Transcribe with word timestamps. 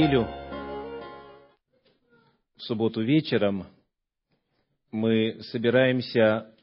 неделю, 0.00 0.26
в 2.56 2.62
субботу 2.62 3.02
вечером, 3.02 3.66
мы 4.90 5.42
собираемся 5.50 6.54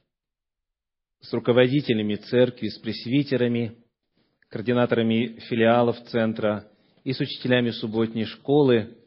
с 1.21 1.31
руководителями 1.33 2.15
церкви, 2.15 2.67
с 2.67 2.79
пресвитерами, 2.79 3.75
координаторами 4.49 5.39
филиалов 5.41 6.01
центра 6.05 6.67
и 7.03 7.13
с 7.13 7.19
учителями 7.19 7.69
субботней 7.69 8.25
школы 8.25 8.97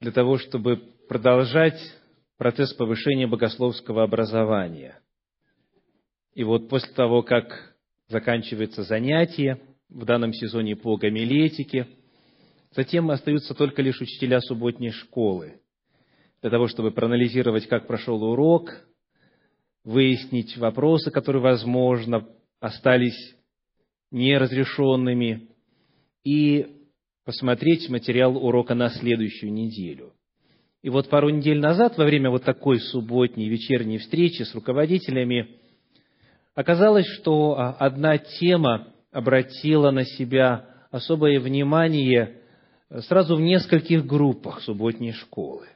для 0.00 0.10
того, 0.10 0.38
чтобы 0.38 0.78
продолжать 1.08 1.80
процесс 2.36 2.72
повышения 2.74 3.28
богословского 3.28 4.02
образования. 4.02 4.98
И 6.34 6.42
вот 6.42 6.68
после 6.68 6.92
того, 6.94 7.22
как 7.22 7.76
заканчивается 8.08 8.82
занятие 8.82 9.60
в 9.88 10.04
данном 10.04 10.32
сезоне 10.32 10.74
по 10.74 10.96
гомилетике, 10.96 11.86
затем 12.72 13.10
остаются 13.10 13.54
только 13.54 13.82
лишь 13.82 14.00
учителя 14.00 14.40
субботней 14.40 14.90
школы, 14.90 15.60
для 16.40 16.50
того, 16.50 16.68
чтобы 16.68 16.90
проанализировать, 16.90 17.66
как 17.66 17.86
прошел 17.86 18.22
урок, 18.22 18.70
выяснить 19.84 20.56
вопросы, 20.56 21.10
которые, 21.10 21.42
возможно, 21.42 22.28
остались 22.60 23.34
неразрешенными, 24.10 25.48
и 26.24 26.66
посмотреть 27.24 27.88
материал 27.88 28.36
урока 28.36 28.74
на 28.74 28.90
следующую 28.90 29.52
неделю. 29.52 30.12
И 30.82 30.88
вот 30.88 31.08
пару 31.08 31.28
недель 31.28 31.60
назад, 31.60 31.96
во 31.98 32.04
время 32.04 32.30
вот 32.30 32.44
такой 32.44 32.80
субботней 32.80 33.48
вечерней 33.48 33.98
встречи 33.98 34.42
с 34.42 34.54
руководителями, 34.54 35.56
оказалось, 36.54 37.06
что 37.06 37.52
а, 37.58 37.72
одна 37.72 38.18
тема 38.18 38.88
обратила 39.12 39.90
на 39.90 40.04
себя 40.04 40.66
особое 40.90 41.38
внимание 41.40 42.39
сразу 42.90 43.36
в 43.36 43.40
нескольких 43.40 44.04
группах 44.04 44.60
субботней 44.62 45.12
школы. 45.12 45.68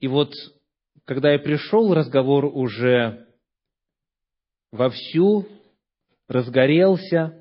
И 0.00 0.06
вот, 0.06 0.32
когда 1.04 1.32
я 1.32 1.38
пришел, 1.38 1.92
разговор 1.94 2.44
уже 2.44 3.26
вовсю 4.70 5.46
разгорелся, 6.28 7.34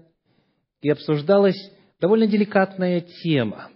и 0.82 0.90
обсуждалась 0.90 1.72
довольно 2.00 2.28
деликатная 2.28 3.02
тема, 3.02 3.70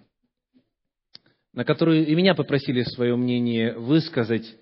на 1.53 1.66
которую 1.66 2.08
и 2.08 2.16
меня 2.16 2.36
попросили 2.36 2.84
свое 2.84 3.16
мнение 3.16 3.73
высказать, 3.73 4.56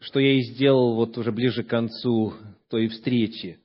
что 0.00 0.18
я 0.18 0.32
и 0.32 0.42
сделал 0.42 0.96
вот 0.96 1.16
уже 1.18 1.30
ближе 1.30 1.62
к 1.62 1.68
концу 1.68 2.34
той 2.68 2.88
встречи. 2.88 3.61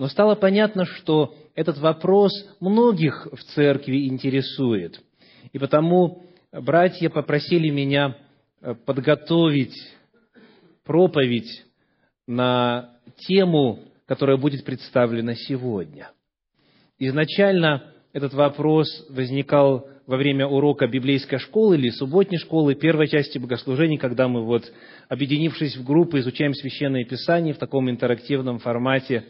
Но 0.00 0.08
стало 0.08 0.34
понятно, 0.34 0.86
что 0.86 1.34
этот 1.54 1.78
вопрос 1.78 2.32
многих 2.58 3.28
в 3.30 3.44
церкви 3.54 4.08
интересует. 4.08 5.00
И 5.52 5.58
потому 5.58 6.22
братья 6.50 7.08
попросили 7.10 7.68
меня 7.68 8.16
э, 8.62 8.74
подготовить 8.74 9.76
проповедь 10.84 11.64
на 12.26 12.96
тему, 13.28 13.80
которая 14.06 14.36
будет 14.36 14.64
представлена 14.64 15.34
сегодня– 15.34 16.10
Изначально 17.02 17.94
этот 18.12 18.34
вопрос 18.34 18.86
возникал 19.08 19.88
во 20.06 20.18
время 20.18 20.46
урока 20.46 20.86
библейской 20.86 21.38
школы 21.38 21.78
или 21.78 21.88
субботней 21.88 22.36
школы, 22.36 22.74
первой 22.74 23.08
части 23.08 23.38
богослужений, 23.38 23.96
когда 23.96 24.28
мы 24.28 24.44
вот, 24.44 24.70
объединившись 25.08 25.76
в 25.76 25.84
группы, 25.84 26.18
изучаем 26.18 26.52
Священное 26.52 27.04
Писание 27.06 27.54
в 27.54 27.58
таком 27.58 27.88
интерактивном 27.88 28.58
формате. 28.58 29.24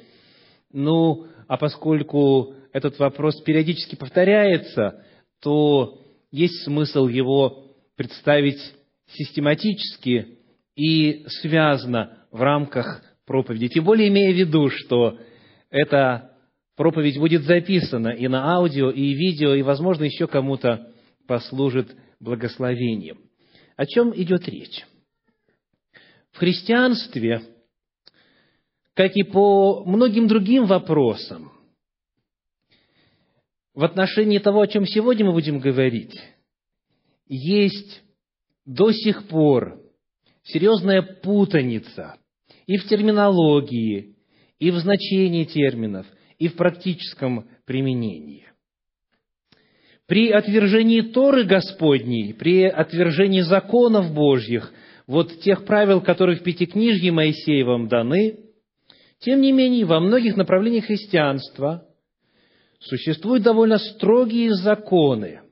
Ну, 0.72 1.26
а 1.48 1.56
поскольку 1.56 2.54
этот 2.72 2.98
вопрос 2.98 3.41
периодически 3.42 3.97
повторяется, 3.97 5.04
то 5.41 5.98
есть 6.31 6.62
смысл 6.64 7.06
его 7.06 7.72
представить 7.97 8.60
систематически 9.09 10.38
и 10.76 11.25
связано 11.41 12.19
в 12.30 12.41
рамках 12.41 13.03
проповеди. 13.26 13.69
Тем 13.69 13.84
более 13.84 14.09
имея 14.09 14.32
в 14.32 14.36
виду, 14.36 14.70
что 14.70 15.19
это 15.70 16.30
проповедь 16.76 17.19
будет 17.19 17.42
записана 17.42 18.09
и 18.09 18.28
на 18.28 18.54
аудио, 18.54 18.91
и 18.91 19.12
видео, 19.12 19.54
и, 19.54 19.62
возможно, 19.62 20.04
еще 20.04 20.26
кому-то 20.26 20.92
послужит 21.26 21.94
благословением. 22.20 23.19
О 23.76 23.86
чем 23.86 24.12
идет 24.14 24.48
речь? 24.48 24.86
В 26.32 26.38
христианстве, 26.38 27.42
как 29.00 29.16
и 29.16 29.22
по 29.22 29.82
многим 29.86 30.28
другим 30.28 30.66
вопросам, 30.66 31.52
в 33.72 33.82
отношении 33.82 34.36
того, 34.36 34.60
о 34.60 34.66
чем 34.66 34.84
сегодня 34.84 35.24
мы 35.24 35.32
будем 35.32 35.58
говорить, 35.58 36.14
есть 37.26 38.02
до 38.66 38.92
сих 38.92 39.26
пор 39.28 39.80
серьезная 40.42 41.00
путаница 41.00 42.18
и 42.66 42.76
в 42.76 42.88
терминологии, 42.88 44.16
и 44.58 44.70
в 44.70 44.76
значении 44.76 45.44
терминов– 45.44 46.06
и 46.38 46.48
в 46.48 46.56
практическом 46.56 47.48
применении. 47.64 48.48
При 50.06 50.30
отвержении 50.30 51.00
Торы 51.00 51.44
Господней, 51.44 52.34
при 52.34 52.64
отвержении 52.64 53.40
законов 53.40 54.12
Божьих, 54.12 54.74
вот 55.06 55.40
тех 55.40 55.64
правил, 55.64 56.02
которые 56.02 56.38
в 56.38 56.42
Пятикнижье 56.42 57.12
Моисеевом 57.12 57.88
даны, 57.88 58.49
тем 59.20 59.41
не 59.41 59.53
менее, 59.53 59.84
во 59.84 60.00
многих 60.00 60.36
направлениях 60.36 60.86
христианства 60.86 61.86
существуют 62.81 63.42
довольно 63.42 63.78
строгие 63.78 64.54
законы 64.54 65.42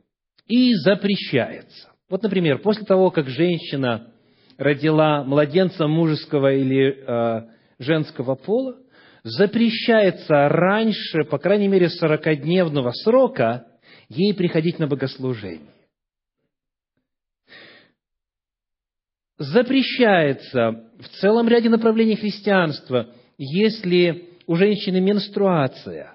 и 0.47 0.75
запрещается. 0.75 1.93
Вот, 2.09 2.23
например, 2.23 2.59
после 2.61 2.87
того, 2.87 3.11
как 3.11 3.29
женщина 3.29 4.11
родила 4.57 5.23
младенца 5.23 5.87
мужеского 5.87 6.55
или 6.55 6.97
э, 6.97 7.49
женского 7.79 8.35
пола, 8.35 8.77
запрещается 9.23 10.49
раньше, 10.49 11.25
по 11.25 11.39
крайней 11.39 11.69
мере, 11.69 11.91
сорокадневного 11.91 12.93
срока 12.93 13.67
ей 14.09 14.33
приходить 14.35 14.79
на 14.79 14.87
богослужение. 14.87 15.69
Запрещается 19.37 20.91
в 20.99 21.09
целом 21.21 21.47
ряде 21.47 21.69
направлений 21.69 22.17
христианства, 22.17 23.13
если 23.39 24.31
у 24.47 24.57
женщины 24.57 25.01
менструация, 25.01 26.15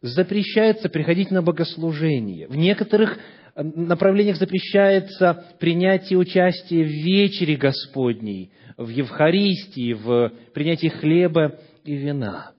запрещается 0.00 0.88
приходить 0.88 1.30
на 1.30 1.42
богослужение. 1.42 2.46
В 2.46 2.56
некоторых 2.56 3.18
направлениях 3.56 4.36
запрещается 4.36 5.44
принятие 5.58 6.18
участия 6.18 6.84
в 6.84 6.88
вечере 6.88 7.56
Господней, 7.56 8.52
в 8.76 8.88
Евхаристии, 8.88 9.94
в 9.94 10.32
принятии 10.54 10.88
хлеба 10.88 11.58
и 11.84 11.96
вина. 11.96 12.52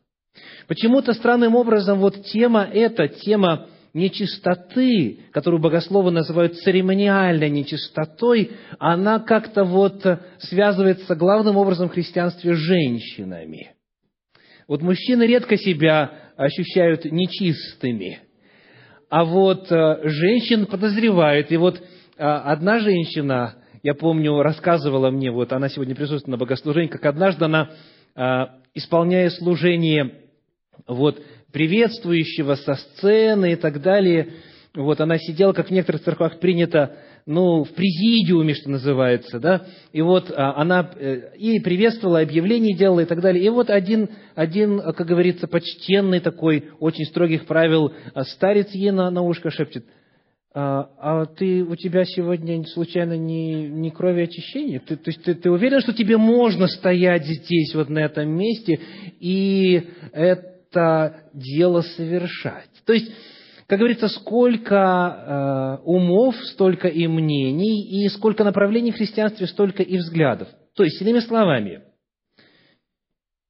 Почему-то 0.68 1.14
странным 1.14 1.56
образом 1.56 2.00
вот 2.00 2.26
тема 2.26 2.64
эта, 2.64 3.08
тема 3.08 3.68
нечистоты, 3.94 5.20
которую 5.32 5.62
богословы 5.62 6.12
называют 6.12 6.58
церемониальной 6.58 7.50
нечистотой, 7.50 8.52
она 8.78 9.20
как-то 9.20 9.64
вот 9.64 10.06
связывается 10.40 11.16
главным 11.16 11.58
образом 11.58 11.90
в 11.90 11.94
христианстве 11.94 12.54
с 12.54 12.58
женщинами. 12.58 13.72
Вот 14.70 14.84
мужчины 14.84 15.24
редко 15.24 15.58
себя 15.58 16.12
ощущают 16.38 17.04
нечистыми, 17.04 18.20
а 19.10 19.26
вот 19.26 19.70
э, 19.72 20.00
женщин 20.04 20.68
подозревают. 20.68 21.52
И 21.52 21.58
вот 21.58 21.78
э, 21.80 21.82
одна 22.24 22.80
женщина, 22.80 23.56
я 23.82 23.96
помню, 23.96 24.44
рассказывала 24.44 25.10
мне, 25.10 25.32
вот 25.32 25.54
она 25.54 25.70
сегодня 25.70 25.96
присутствует 25.96 26.28
на 26.28 26.38
богослужении, 26.38 26.88
как 26.88 27.04
однажды 27.08 27.46
она 27.46 27.72
э, 28.16 28.46
исполняя 28.76 29.32
служение 29.32 30.20
вот, 30.88 31.20
приветствующего 31.52 32.54
со 32.54 32.76
сцены 32.76 33.54
и 33.54 33.56
так 33.56 33.82
далее, 33.82 34.34
вот 34.76 35.02
она 35.02 35.18
сидела, 35.18 35.54
как 35.54 35.70
в 35.70 35.72
некоторых 35.72 36.04
церквах 36.04 36.40
принято, 36.40 36.96
ну, 37.30 37.64
в 37.64 37.70
президиуме, 37.74 38.56
что 38.56 38.72
называется, 38.72 39.40
да, 39.40 39.68
и 39.94 40.02
вот 40.02 40.32
а, 40.36 40.56
она 40.56 40.92
э, 40.96 41.36
и 41.38 41.60
приветствовала, 41.60 42.22
объявление 42.22 42.76
делала 42.76 43.02
и 43.02 43.06
так 43.06 43.22
далее. 43.22 43.46
И 43.46 43.50
вот 43.50 43.70
один, 43.70 44.10
один, 44.34 44.82
как 44.82 45.06
говорится, 45.06 45.48
почтенный 45.48 46.22
такой, 46.22 46.70
очень 46.80 47.06
строгих 47.06 47.46
правил 47.46 47.94
а, 48.16 48.24
старец 48.24 48.72
ей 48.72 48.90
на, 48.90 49.12
на 49.12 49.22
ушко 49.22 49.52
шепчет– 49.52 49.86
а, 50.52 50.90
а 50.98 51.26
ты, 51.28 51.64
у 51.64 51.76
тебя 51.76 52.04
сегодня 52.06 52.66
случайно 52.66 53.16
не, 53.16 53.68
не 53.68 53.92
крови 53.92 54.24
очищения? 54.24 54.80
Ты, 54.80 54.96
то 54.96 55.12
есть 55.12 55.22
ты, 55.22 55.36
ты 55.36 55.52
уверен, 55.52 55.80
что 55.82 55.94
тебе 55.94 56.18
можно 56.18 56.68
стоять 56.68 57.28
здесь, 57.28 57.76
вот 57.76 57.90
на 57.90 58.00
этом 58.00 58.30
месте, 58.30 58.80
и 59.20 59.90
это 60.12 61.22
дело 61.36 61.82
совершать? 61.82 62.72
То 62.86 62.94
есть, 62.94 63.12
как 63.70 63.78
говорится, 63.78 64.08
сколько 64.08 65.80
э, 65.80 65.84
умов, 65.84 66.36
столько 66.54 66.88
и 66.88 67.06
мнений, 67.06 68.04
и 68.04 68.10
сколько 68.10 68.44
направлений 68.44 68.92
в 68.92 68.96
христианстве, 68.96 69.46
столько 69.46 69.84
и 69.84 69.96
взглядов. 69.98 70.48
То 70.74 70.84
есть, 70.84 71.00
иными 71.00 71.20
словами, 71.20 71.84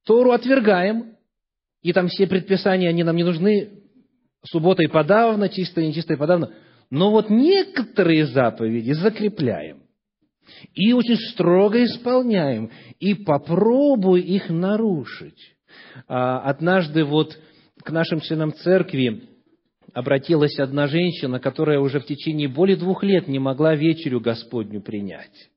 Тору 0.04 0.32
отвергаем, 0.32 1.16
и 1.80 1.94
там 1.94 2.08
все 2.08 2.26
предписания, 2.26 2.90
они 2.90 3.02
нам 3.02 3.16
не 3.16 3.24
нужны, 3.24 3.70
субботой 4.44 4.90
подавно, 4.90 5.48
чистой, 5.48 5.86
нечистой 5.86 6.18
подавно. 6.18 6.52
Но 6.90 7.10
вот 7.10 7.30
некоторые 7.30 8.26
заповеди 8.26 8.92
закрепляем. 8.92 9.84
И 10.74 10.92
очень 10.92 11.16
строго 11.16 11.82
исполняем. 11.82 12.70
И 12.98 13.14
попробуй 13.14 14.20
их 14.20 14.50
нарушить. 14.50 15.56
А, 16.08 16.40
однажды 16.40 17.04
вот 17.04 17.38
к 17.82 17.90
нашим 17.90 18.20
членам 18.20 18.52
церкви 18.52 19.29
обратилась 19.94 20.58
одна 20.58 20.86
женщина, 20.86 21.40
которая 21.40 21.80
уже 21.80 22.00
в 22.00 22.06
течение 22.06 22.48
более 22.48 22.76
двух 22.76 23.02
лет 23.02 23.28
не 23.28 23.38
могла 23.38 23.74
вечерю 23.74 24.20
Господню 24.20 24.80
принять. 24.80 25.50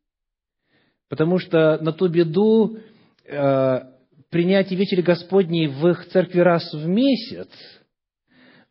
Потому 1.10 1.38
что 1.38 1.78
на 1.82 1.92
ту 1.92 2.08
беду 2.08 2.78
э, 3.26 3.80
принятие 4.30 4.80
вечери 4.80 5.02
Господней 5.02 5.68
в 5.68 5.88
их 5.88 6.08
церкви 6.08 6.40
раз 6.40 6.74
в 6.74 6.88
месяц, 6.88 7.50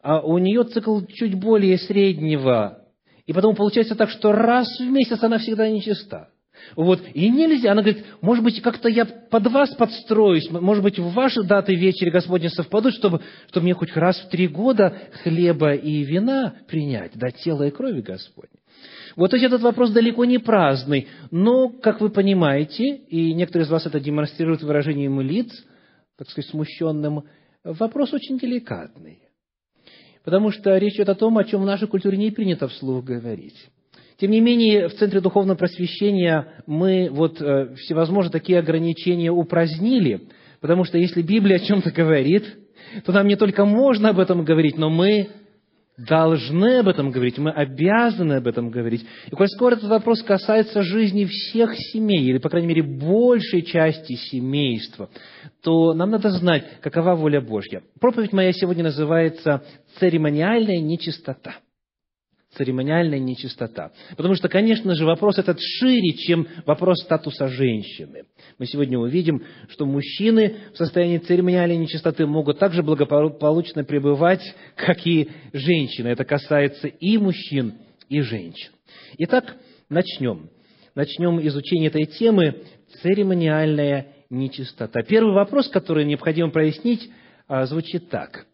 а 0.00 0.20
у 0.20 0.38
нее 0.38 0.64
цикл 0.64 1.00
чуть 1.02 1.38
более 1.38 1.78
среднего. 1.78 2.84
И 3.26 3.32
потом 3.32 3.54
получается 3.54 3.94
так, 3.94 4.10
что 4.10 4.32
раз 4.32 4.66
в 4.80 4.90
месяц 4.90 5.22
она 5.22 5.38
всегда 5.38 5.68
нечиста. 5.68 6.31
Вот. 6.76 7.02
И 7.14 7.28
нельзя. 7.28 7.72
Она 7.72 7.82
говорит, 7.82 8.04
может 8.20 8.44
быть, 8.44 8.60
как-то 8.62 8.88
я 8.88 9.04
под 9.04 9.46
вас 9.48 9.74
подстроюсь, 9.74 10.50
может 10.50 10.82
быть, 10.82 10.98
в 10.98 11.12
ваши 11.12 11.42
даты 11.42 11.74
вечери 11.74 12.10
Господня 12.10 12.48
совпадут, 12.50 12.94
чтобы, 12.94 13.20
чтобы 13.48 13.64
мне 13.64 13.74
хоть 13.74 13.94
раз 13.96 14.18
в 14.18 14.28
три 14.28 14.48
года 14.48 14.96
хлеба 15.22 15.74
и 15.74 16.02
вина 16.04 16.54
принять, 16.68 17.12
дать 17.14 17.36
тело 17.36 17.66
и 17.66 17.70
крови 17.70 18.00
Господне. 18.00 18.58
Вот 19.16 19.30
то 19.30 19.36
есть 19.36 19.46
этот 19.46 19.62
вопрос 19.62 19.90
далеко 19.90 20.24
не 20.24 20.38
праздный, 20.38 21.08
но, 21.30 21.68
как 21.68 22.00
вы 22.00 22.10
понимаете, 22.10 22.96
и 22.96 23.34
некоторые 23.34 23.66
из 23.66 23.70
вас 23.70 23.86
это 23.86 24.00
демонстрируют 24.00 24.62
выражением 24.62 25.20
лиц, 25.20 25.52
так 26.16 26.30
сказать, 26.30 26.50
смущенным, 26.50 27.24
вопрос 27.64 28.12
очень 28.12 28.38
деликатный. 28.38 29.22
Потому 30.24 30.50
что 30.50 30.76
речь 30.78 30.94
идет 30.94 31.08
о 31.08 31.14
том, 31.14 31.36
о 31.36 31.44
чем 31.44 31.62
в 31.62 31.66
нашей 31.66 31.88
культуре 31.88 32.16
не 32.16 32.30
принято 32.30 32.68
вслух 32.68 33.04
говорить. 33.04 33.56
Тем 34.22 34.30
не 34.30 34.40
менее, 34.40 34.86
в 34.86 34.94
Центре 34.94 35.20
Духовного 35.20 35.56
Просвещения 35.56 36.46
мы 36.64 37.08
вот 37.10 37.42
э, 37.42 37.74
всевозможные 37.74 38.30
такие 38.30 38.60
ограничения 38.60 39.32
упразднили, 39.32 40.28
потому 40.60 40.84
что 40.84 40.96
если 40.96 41.22
Библия 41.22 41.56
о 41.56 41.66
чем-то 41.66 41.90
говорит, 41.90 42.44
то 43.04 43.10
нам 43.10 43.26
не 43.26 43.34
только 43.34 43.64
можно 43.64 44.10
об 44.10 44.20
этом 44.20 44.44
говорить, 44.44 44.78
но 44.78 44.90
мы 44.90 45.30
должны 45.98 46.78
об 46.78 46.86
этом 46.86 47.10
говорить, 47.10 47.36
мы 47.38 47.50
обязаны 47.50 48.34
об 48.34 48.46
этом 48.46 48.70
говорить. 48.70 49.04
И 49.26 49.34
коль 49.34 49.48
скоро 49.48 49.74
этот 49.74 49.90
вопрос 49.90 50.22
касается 50.22 50.82
жизни 50.82 51.24
всех 51.24 51.74
семей, 51.74 52.22
или, 52.22 52.38
по 52.38 52.48
крайней 52.48 52.68
мере, 52.68 52.84
большей 52.84 53.62
части 53.62 54.12
семейства, 54.12 55.10
то 55.64 55.94
нам 55.94 56.10
надо 56.10 56.30
знать, 56.30 56.62
какова 56.80 57.16
воля 57.16 57.40
Божья. 57.40 57.82
Проповедь 57.98 58.32
моя 58.32 58.52
сегодня 58.52 58.84
называется 58.84 59.64
«Церемониальная 59.98 60.78
нечистота» 60.78 61.56
церемониальная 62.56 63.18
нечистота. 63.18 63.92
Потому 64.16 64.34
что, 64.34 64.48
конечно 64.48 64.94
же, 64.94 65.04
вопрос 65.04 65.38
этот 65.38 65.58
шире, 65.60 66.12
чем 66.12 66.46
вопрос 66.66 67.00
статуса 67.02 67.48
женщины. 67.48 68.24
Мы 68.58 68.66
сегодня 68.66 68.98
увидим, 68.98 69.42
что 69.68 69.86
мужчины 69.86 70.56
в 70.72 70.76
состоянии 70.76 71.18
церемониальной 71.18 71.76
нечистоты 71.76 72.26
могут 72.26 72.58
также 72.58 72.82
благополучно 72.82 73.84
пребывать, 73.84 74.42
как 74.76 75.06
и 75.06 75.30
женщины. 75.52 76.08
Это 76.08 76.24
касается 76.24 76.88
и 76.88 77.18
мужчин, 77.18 77.74
и 78.08 78.20
женщин. 78.20 78.70
Итак, 79.18 79.56
начнем. 79.88 80.50
Начнем 80.94 81.40
изучение 81.46 81.88
этой 81.88 82.04
темы 82.04 82.64
«Церемониальная 83.00 84.08
нечистота». 84.28 85.02
Первый 85.02 85.32
вопрос, 85.32 85.68
который 85.68 86.04
необходимо 86.04 86.50
прояснить, 86.50 87.08
а, 87.48 87.64
звучит 87.64 88.10
так. 88.10 88.46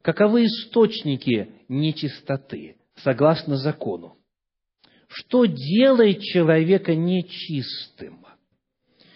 Каковы 0.00 0.46
источники 0.46 1.48
нечистоты? 1.68 2.76
Согласно 3.02 3.56
закону. 3.56 4.16
Что 5.08 5.44
делает 5.44 6.20
человека 6.22 6.94
нечистым? 6.94 8.26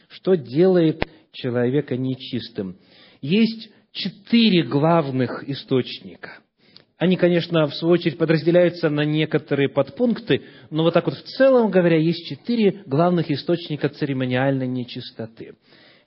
Что 0.08 0.34
делает 0.34 1.06
человека 1.32 1.96
нечистым? 1.96 2.78
Есть 3.20 3.70
четыре 3.92 4.62
главных 4.62 5.48
источника. 5.48 6.38
Они, 6.96 7.16
конечно, 7.16 7.66
в 7.66 7.74
свою 7.74 7.94
очередь 7.94 8.18
подразделяются 8.18 8.90
на 8.90 9.04
некоторые 9.04 9.68
подпункты, 9.68 10.42
но 10.70 10.82
вот 10.82 10.94
так 10.94 11.06
вот 11.06 11.14
в 11.14 11.22
целом 11.22 11.70
говоря, 11.70 11.96
есть 11.96 12.26
четыре 12.26 12.82
главных 12.86 13.30
источника 13.30 13.88
церемониальной 13.88 14.66
нечистоты. 14.66 15.54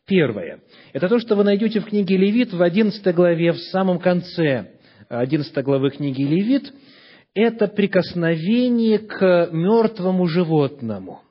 Первое– 0.05 0.61
это 0.93 1.07
то, 1.07 1.19
что 1.19 1.35
вы 1.35 1.43
найдете 1.43 1.79
в 1.79 1.85
книге 1.85 2.17
Левит 2.17 2.51
в 2.51 2.61
11 2.61 3.15
главе, 3.15 3.53
в 3.53 3.59
самом 3.59 3.99
конце 3.99 4.73
11 5.09 5.63
главы 5.63 5.91
книги 5.91 6.23
Левит– 6.23 6.73
это 7.33 7.67
прикосновение 7.67 8.99
к 8.99 9.49
мертвому 9.51 10.27
животному. 10.27 11.21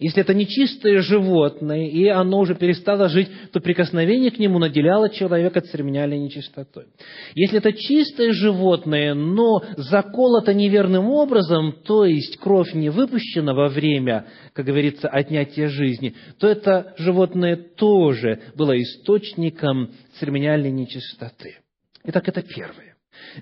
Если 0.00 0.20
это 0.20 0.34
нечистое 0.34 1.00
животное, 1.02 1.88
и 1.88 2.08
оно 2.08 2.40
уже 2.40 2.56
перестало 2.56 3.08
жить, 3.08 3.28
то 3.52 3.60
прикосновение 3.60 4.32
к 4.32 4.38
нему 4.40 4.58
наделяло 4.58 5.08
человека 5.08 5.60
церемониальной 5.60 6.18
нечистотой. 6.18 6.86
Если 7.34 7.58
это 7.58 7.72
чистое 7.72 8.32
животное, 8.32 9.14
но 9.14 9.62
заколото 9.76 10.52
неверным 10.52 11.08
образом, 11.08 11.72
то 11.84 12.04
есть 12.04 12.38
кровь 12.38 12.74
не 12.74 12.90
выпущена 12.90 13.54
во 13.54 13.68
время, 13.68 14.26
как 14.52 14.66
говорится, 14.66 15.08
отнятия 15.08 15.68
жизни, 15.68 16.14
то 16.38 16.48
это 16.48 16.92
животное 16.98 17.56
тоже 17.56 18.40
было 18.56 18.76
источником 18.76 19.92
церемониальной 20.18 20.72
нечистоты. 20.72 21.58
Итак, 22.04 22.28
это 22.28 22.42
первое. 22.42 22.83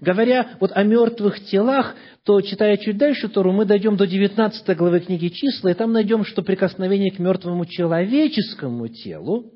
Говоря 0.00 0.56
вот 0.60 0.72
о 0.74 0.82
мертвых 0.82 1.40
телах, 1.44 1.94
то, 2.24 2.40
читая 2.40 2.76
чуть 2.76 2.96
дальше 2.96 3.28
Тору, 3.28 3.52
мы 3.52 3.64
дойдем 3.64 3.96
до 3.96 4.06
19 4.06 4.76
главы 4.76 5.00
книги 5.00 5.28
числа, 5.28 5.70
и 5.70 5.74
там 5.74 5.92
найдем, 5.92 6.24
что 6.24 6.42
прикосновение 6.42 7.10
к 7.10 7.18
мертвому 7.18 7.66
человеческому 7.66 8.88
телу 8.88 9.52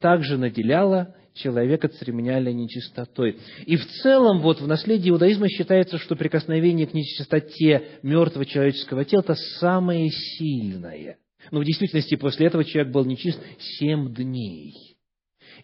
также 0.00 0.36
наделяло 0.38 1.14
человека 1.34 1.88
церемониальной 1.88 2.52
нечистотой. 2.52 3.38
И 3.66 3.76
в 3.76 3.86
целом, 3.86 4.40
вот 4.40 4.60
в 4.60 4.66
наследии 4.66 5.10
иудаизма 5.10 5.48
считается, 5.48 5.98
что 5.98 6.16
прикосновение 6.16 6.86
к 6.86 6.94
нечистоте 6.94 8.00
мертвого 8.02 8.44
человеческого 8.44 9.04
тела– 9.04 9.20
это 9.24 9.34
самое 9.60 10.08
сильное. 10.10 11.18
Но 11.50 11.60
в 11.60 11.64
действительности 11.64 12.16
после 12.16 12.46
этого 12.46 12.64
человек 12.64 12.92
был 12.92 13.04
нечист 13.04 13.40
семь 13.78 14.12
дней 14.12 14.97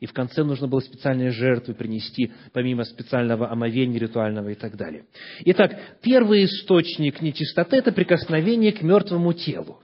и 0.00 0.06
в 0.06 0.12
конце 0.12 0.42
нужно 0.44 0.68
было 0.68 0.80
специальные 0.80 1.30
жертвы 1.30 1.74
принести, 1.74 2.32
помимо 2.52 2.84
специального 2.84 3.50
омовения 3.50 3.98
ритуального 3.98 4.50
и 4.50 4.54
так 4.54 4.76
далее. 4.76 5.06
Итак, 5.44 5.78
первый 6.02 6.44
источник 6.44 7.20
нечистоты– 7.20 7.76
это 7.78 7.92
прикосновение 7.92 8.72
к 8.72 8.82
мертвому 8.82 9.32
телу. 9.32 9.80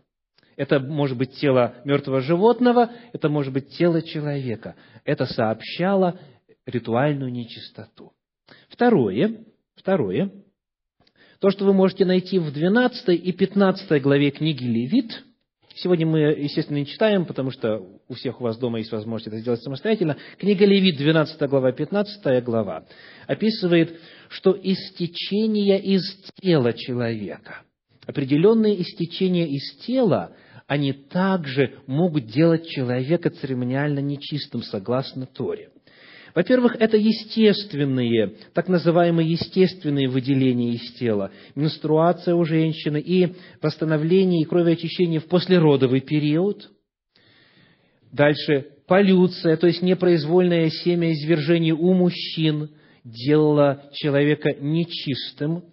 Это 0.57 0.79
может 0.79 1.17
быть 1.17 1.35
тело 1.37 1.77
мертвого 1.85 2.21
животного, 2.21 2.91
это 3.13 3.29
может 3.29 3.53
быть 3.53 3.71
тело 3.77 4.03
человека. 4.03 4.77
Это 5.05 5.27
сообщало 5.27 6.19
ритуальную 6.67 7.33
нечистоту. 7.33 8.13
Второе, 8.69 9.45
второе, 9.75 10.31
то, 11.41 11.51
что 11.51 11.65
вы 11.65 11.73
можете 11.73 12.05
найти 12.05 12.39
в 12.39 12.53
12 12.53 13.09
и 13.09 13.33
15 13.33 14.03
главе 14.03 14.31
книги 14.31 14.65
Левит– 14.65 15.25
Сегодня 15.77 16.07
мы, 16.07 16.19
естественно, 16.19 16.79
не 16.79 16.87
читаем, 16.87 17.25
потому 17.25 17.51
что 17.51 17.87
у 18.09 18.15
всех 18.15 18.41
у 18.41 18.45
вас 18.45 18.59
дома 18.59 18.79
есть 18.79 18.91
возможность 18.91 19.29
это 19.29 19.39
сделать 19.39 19.63
самостоятельно. 19.63 20.17
Книга 20.39 20.65
Левит, 20.67 20.97
12 20.97 21.41
глава, 21.49 21.73
15 21.73 22.45
глава, 22.45 22.85
описывает, 23.27 23.99
что 24.29 24.59
истечение 24.61 25.81
из 25.81 26.03
тела 26.41 26.73
человека, 26.73 27.63
определенные 28.05 28.83
истечения 28.83 29.49
из 29.49 29.77
тела, 29.87 30.33
они 30.67 30.93
также 30.93 31.79
могут 31.87 32.27
делать 32.27 32.67
человека 32.69 33.31
церемониально 33.31 34.01
нечистым, 34.01 34.63
согласно 34.63 35.27
Торе. 35.27 35.71
Во-первых, 36.35 36.77
это 36.79 36.97
естественные, 36.97 38.35
так 38.55 38.69
называемые 38.69 39.31
естественные 39.31 40.09
выделения 40.09 40.75
из 40.75 40.93
тела, 40.95 41.31
менструация 41.55 42.35
у 42.35 42.45
женщины 42.45 43.01
и 43.01 43.35
восстановление 43.61 44.43
и 44.43 44.45
кровоочищение 44.45 45.21
в 45.21 45.27
послеродовый 45.27 46.01
период. 46.01 46.71
Дальше 48.13 48.67
полюция, 48.87 49.57
то 49.57 49.67
есть 49.67 49.83
непроизвольное 49.83 50.69
семя 50.71 51.13
извержения 51.13 51.75
у 51.75 51.95
мужчин 51.95 52.71
делало 53.05 53.91
человека 53.95 54.51
нечистым 54.61 55.65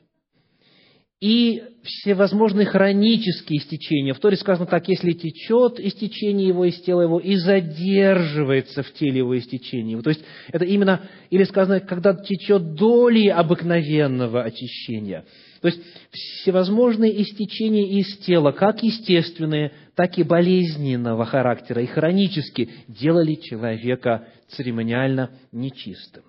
и 1.19 1.63
всевозможные 1.83 2.67
хронические 2.67 3.59
истечения. 3.59 4.13
В 4.13 4.19
Торе 4.19 4.37
сказано 4.37 4.67
так, 4.67 4.87
если 4.87 5.13
течет 5.13 5.79
истечение 5.79 6.49
его 6.49 6.65
из 6.65 6.79
тела 6.81 7.01
его 7.01 7.19
и 7.19 7.35
задерживается 7.35 8.83
в 8.83 8.93
теле 8.93 9.19
его 9.19 9.37
истечение. 9.37 9.99
То 10.01 10.11
есть 10.11 10.23
это 10.49 10.65
именно, 10.65 11.09
или 11.31 11.43
сказано, 11.45 11.79
когда 11.79 12.13
течет 12.13 12.75
доли 12.75 13.29
обыкновенного 13.29 14.43
очищения. 14.43 15.25
То 15.61 15.69
есть 15.69 15.81
всевозможные 16.11 17.19
истечения 17.23 17.99
из 17.99 18.17
тела, 18.19 18.51
как 18.51 18.83
естественные, 18.83 19.71
так 19.95 20.19
и 20.19 20.23
болезненного 20.23 21.25
характера, 21.25 21.81
и 21.81 21.87
хронически, 21.87 22.69
делали 22.87 23.33
человека 23.33 24.27
церемониально 24.49 25.31
нечистым. 25.51 26.23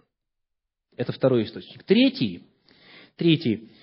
Это 0.97 1.13
второй 1.13 1.45
источник. 1.45 1.83
Третий, 1.83 2.45
третий– 3.17 3.69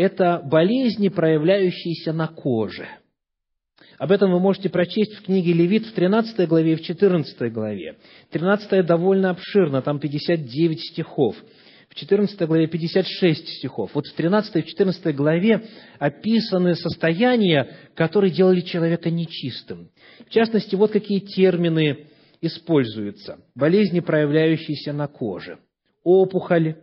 это 0.00 0.40
болезни, 0.44 1.08
проявляющиеся 1.08 2.12
на 2.12 2.28
коже. 2.28 2.88
Об 3.98 4.12
этом 4.12 4.32
вы 4.32 4.40
можете 4.40 4.70
прочесть 4.70 5.14
в 5.14 5.24
книге 5.24 5.52
Левит 5.52 5.84
в 5.86 5.92
13 5.92 6.48
главе 6.48 6.72
и 6.72 6.76
в 6.76 6.82
14 6.82 7.52
главе. 7.52 7.98
13 8.30 8.86
довольно 8.86 9.30
обширно, 9.30 9.82
там 9.82 10.00
59 10.00 10.80
стихов 10.80 11.36
в 11.90 11.94
14 11.96 12.40
главе 12.46 12.68
56 12.68 13.48
стихов. 13.58 13.90
Вот 13.94 14.06
в 14.06 14.14
13 14.14 14.56
и 14.56 14.66
14 14.66 15.14
главе 15.14 15.64
описаны 15.98 16.76
состояния, 16.76 17.68
которые 17.94 18.30
делали 18.30 18.60
человека 18.60 19.10
нечистым. 19.10 19.90
В 20.26 20.30
частности, 20.30 20.76
вот 20.76 20.92
какие 20.92 21.18
термины 21.18 22.06
используются. 22.40 23.40
Болезни, 23.54 24.00
проявляющиеся 24.00 24.92
на 24.92 25.08
коже. 25.08 25.58
Опухоль, 26.04 26.76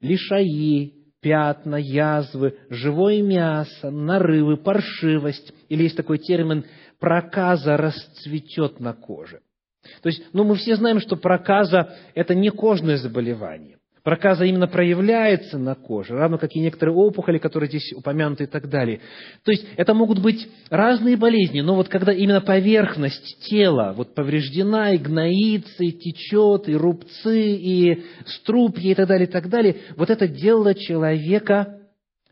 лишаи, 0.00 1.01
пятна, 1.22 1.76
язвы, 1.76 2.58
живое 2.68 3.22
мясо, 3.22 3.90
нарывы, 3.90 4.58
паршивость. 4.58 5.54
Или 5.68 5.84
есть 5.84 5.96
такой 5.96 6.18
термин 6.18 6.66
«проказа 6.98 7.76
расцветет 7.76 8.80
на 8.80 8.92
коже». 8.92 9.40
То 10.02 10.08
есть, 10.08 10.22
ну, 10.32 10.44
мы 10.44 10.56
все 10.56 10.76
знаем, 10.76 11.00
что 11.00 11.16
проказа– 11.16 11.96
это 12.14 12.34
не 12.34 12.50
кожное 12.50 12.96
заболевание. 12.96 13.78
Проказа 14.02 14.44
именно 14.44 14.66
проявляется 14.66 15.58
на 15.58 15.76
коже, 15.76 16.14
равно 16.14 16.36
как 16.36 16.56
и 16.56 16.60
некоторые 16.60 16.94
опухоли, 16.96 17.38
которые 17.38 17.68
здесь 17.68 17.92
упомянуты 17.92 18.44
и 18.44 18.46
так 18.48 18.68
далее. 18.68 19.00
То 19.44 19.52
есть 19.52 19.64
это 19.76 19.94
могут 19.94 20.20
быть 20.20 20.48
разные 20.70 21.16
болезни, 21.16 21.60
но 21.60 21.76
вот 21.76 21.88
когда 21.88 22.12
именно 22.12 22.40
поверхность 22.40 23.38
тела 23.48 23.94
вот 23.96 24.14
повреждена, 24.14 24.94
и 24.94 24.98
гноится, 24.98 25.84
и 25.84 25.92
течет, 25.92 26.68
и 26.68 26.74
рубцы, 26.74 27.54
и 27.54 28.02
струпья, 28.26 28.90
и 28.90 28.94
так 28.94 29.06
далее, 29.06 29.28
и 29.28 29.30
так 29.30 29.48
далее, 29.48 29.76
вот 29.96 30.10
это 30.10 30.26
дело 30.26 30.74
человека 30.74 31.78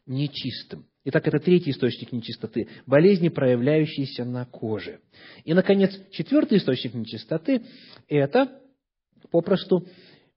нечистым. 0.07 0.87
Итак, 1.05 1.29
это 1.29 1.39
третий 1.39 1.71
источник 1.71 2.13
нечистоты– 2.13 2.69
болезни, 2.87 3.29
проявляющиеся 3.29 4.25
на 4.25 4.45
коже. 4.45 5.01
И, 5.45 5.55
наконец, 5.55 5.97
четвертый 6.11 6.59
источник 6.59 6.95
нечистоты– 6.95 7.63
это 8.09 8.61
попросту 9.31 9.87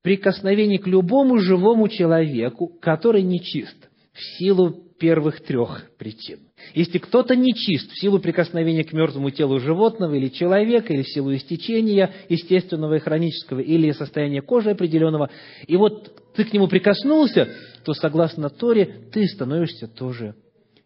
прикосновение 0.03 0.77
к 0.77 0.85
любому 0.85 1.39
живому 1.39 1.87
человеку, 1.87 2.67
который 2.67 3.23
нечист, 3.23 3.89
в 4.13 4.37
силу 4.37 4.83
первых 4.99 5.41
трех 5.41 5.89
причин. 5.97 6.39
Если 6.75 6.97
кто-то 6.99 7.35
нечист 7.35 7.91
в 7.91 7.99
силу 7.99 8.19
прикосновения 8.19 8.83
к 8.83 8.93
мертвому 8.93 9.31
телу 9.31 9.59
животного 9.59 10.13
или 10.13 10.27
человека, 10.29 10.93
или 10.93 11.01
в 11.01 11.09
силу 11.09 11.33
истечения 11.35 12.11
естественного 12.29 12.95
и 12.95 12.99
хронического, 12.99 13.59
или 13.59 13.91
состояния 13.91 14.41
кожи 14.41 14.69
определенного, 14.69 15.29
и 15.65 15.75
вот 15.75 16.35
ты 16.35 16.45
к 16.45 16.53
нему 16.53 16.67
прикоснулся, 16.67 17.49
то, 17.83 17.93
согласно 17.93 18.49
Торе, 18.49 19.07
ты 19.11 19.25
становишься 19.25 19.87
тоже 19.87 20.35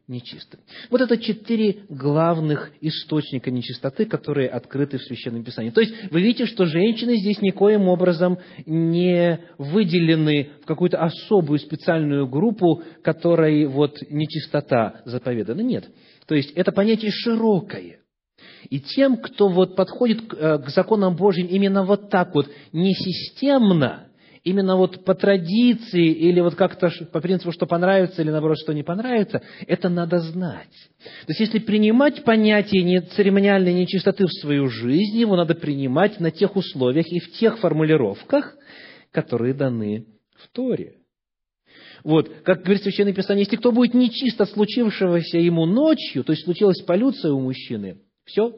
нечистым. 0.07 0.59
Вот 0.89 1.01
это 1.01 1.17
четыре 1.17 1.79
главных 1.89 2.71
источника 2.81 3.51
нечистоты, 3.51 4.05
которые 4.05 4.49
открыты 4.49 4.97
в 4.97 5.03
Священном 5.03 5.43
Писании. 5.43 5.69
То 5.71 5.81
есть 5.81 5.93
вы 6.11 6.21
видите, 6.21 6.45
что 6.45 6.65
женщины 6.65 7.17
здесь 7.17 7.41
никоим 7.41 7.87
образом 7.89 8.37
не 8.65 9.39
выделены 9.57 10.51
в 10.63 10.65
какую-то 10.65 10.99
особую 10.99 11.59
специальную 11.59 12.27
группу, 12.27 12.83
которой 13.03 13.65
вот 13.65 13.97
нечистота 14.09 15.01
заповедана. 15.05 15.61
Нет. 15.61 15.89
То 16.25 16.35
есть 16.35 16.51
это 16.51 16.71
понятие 16.71 17.11
широкое. 17.11 17.99
И 18.69 18.79
тем, 18.79 19.17
кто 19.17 19.49
вот 19.49 19.75
подходит 19.75 20.27
к, 20.27 20.33
э, 20.33 20.69
законам 20.69 21.15
Божьим 21.15 21.47
именно 21.47 21.83
вот 21.83 22.09
так 22.09 22.33
вот, 22.33 22.49
не 22.71 22.93
системно, 22.93 24.06
именно 24.43 24.75
вот 24.75 25.03
по 25.05 25.15
традиции 25.15 26.11
или 26.11 26.39
вот 26.39 26.55
как-то 26.55 26.89
по 27.11 27.21
принципу, 27.21 27.51
что 27.51 27.65
понравится 27.65 28.21
или 28.21 28.29
наоборот, 28.29 28.57
что 28.61 28.73
не 28.73 28.83
понравится, 28.83 29.41
это 29.65 29.89
надо 29.89 30.19
знать. 30.19 30.73
То 31.25 31.29
есть, 31.29 31.39
если 31.39 31.59
принимать 31.59 32.23
понятие 32.23 33.01
церемониальной 33.01 33.73
нечистоты 33.73 34.25
в 34.25 34.41
свою 34.41 34.67
жизнь, 34.67 35.17
его 35.17 35.35
надо 35.35 35.55
принимать 35.55 36.19
на 36.19 36.31
тех 36.31 36.55
условиях 36.55 37.05
и 37.07 37.19
в 37.19 37.31
тех 37.33 37.59
формулировках, 37.59 38.55
которые 39.11 39.53
даны 39.53 40.05
в 40.35 40.47
Торе. 40.49 40.97
Вот, 42.03 42.29
как 42.43 42.63
говорит 42.63 42.83
Священное 42.83 43.13
Писание, 43.13 43.43
если 43.43 43.57
кто 43.57 43.71
будет 43.71 43.93
нечист 43.93 44.39
от 44.39 44.49
случившегося 44.49 45.39
ему 45.39 45.65
ночью, 45.65 46.23
то 46.23 46.31
есть 46.31 46.45
случилась 46.45 46.81
полюция 46.83 47.33
у 47.33 47.39
мужчины, 47.39 48.01
все, 48.23 48.53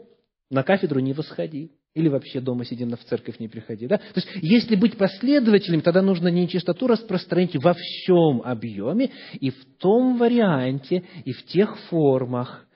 на 0.49 0.63
кафедру 0.63 0.99
не 0.99 1.13
восходи. 1.13 1.71
Или 1.95 2.07
вообще 2.07 2.39
дома 2.39 2.65
сиди, 2.65 2.85
в 2.85 3.03
церковь 3.05 3.39
не 3.39 3.47
приходи. 3.47 3.87
Да? 3.87 3.97
То 3.97 4.17
есть, 4.17 4.27
если 4.35 4.75
быть 4.75 4.97
последователем, 4.97 5.81
тогда 5.81 6.01
нужно 6.01 6.27
нечистоту 6.27 6.87
распространить 6.87 7.55
во 7.55 7.73
всем 7.73 8.41
объеме 8.43 9.11
и 9.39 9.49
в 9.49 9.65
том 9.77 10.17
варианте, 10.17 11.03
и 11.25 11.31
в 11.31 11.45
тех 11.45 11.77
формах, 11.89 12.67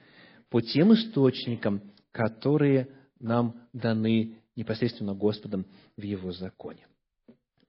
по 0.50 0.62
тем 0.62 0.94
источникам, 0.94 1.82
которые 2.12 2.90
нам 3.20 3.56
даны 3.72 4.38
непосредственно 4.56 5.14
Господом 5.14 5.66
в 5.96 6.02
Его 6.02 6.32
законе. 6.32 6.88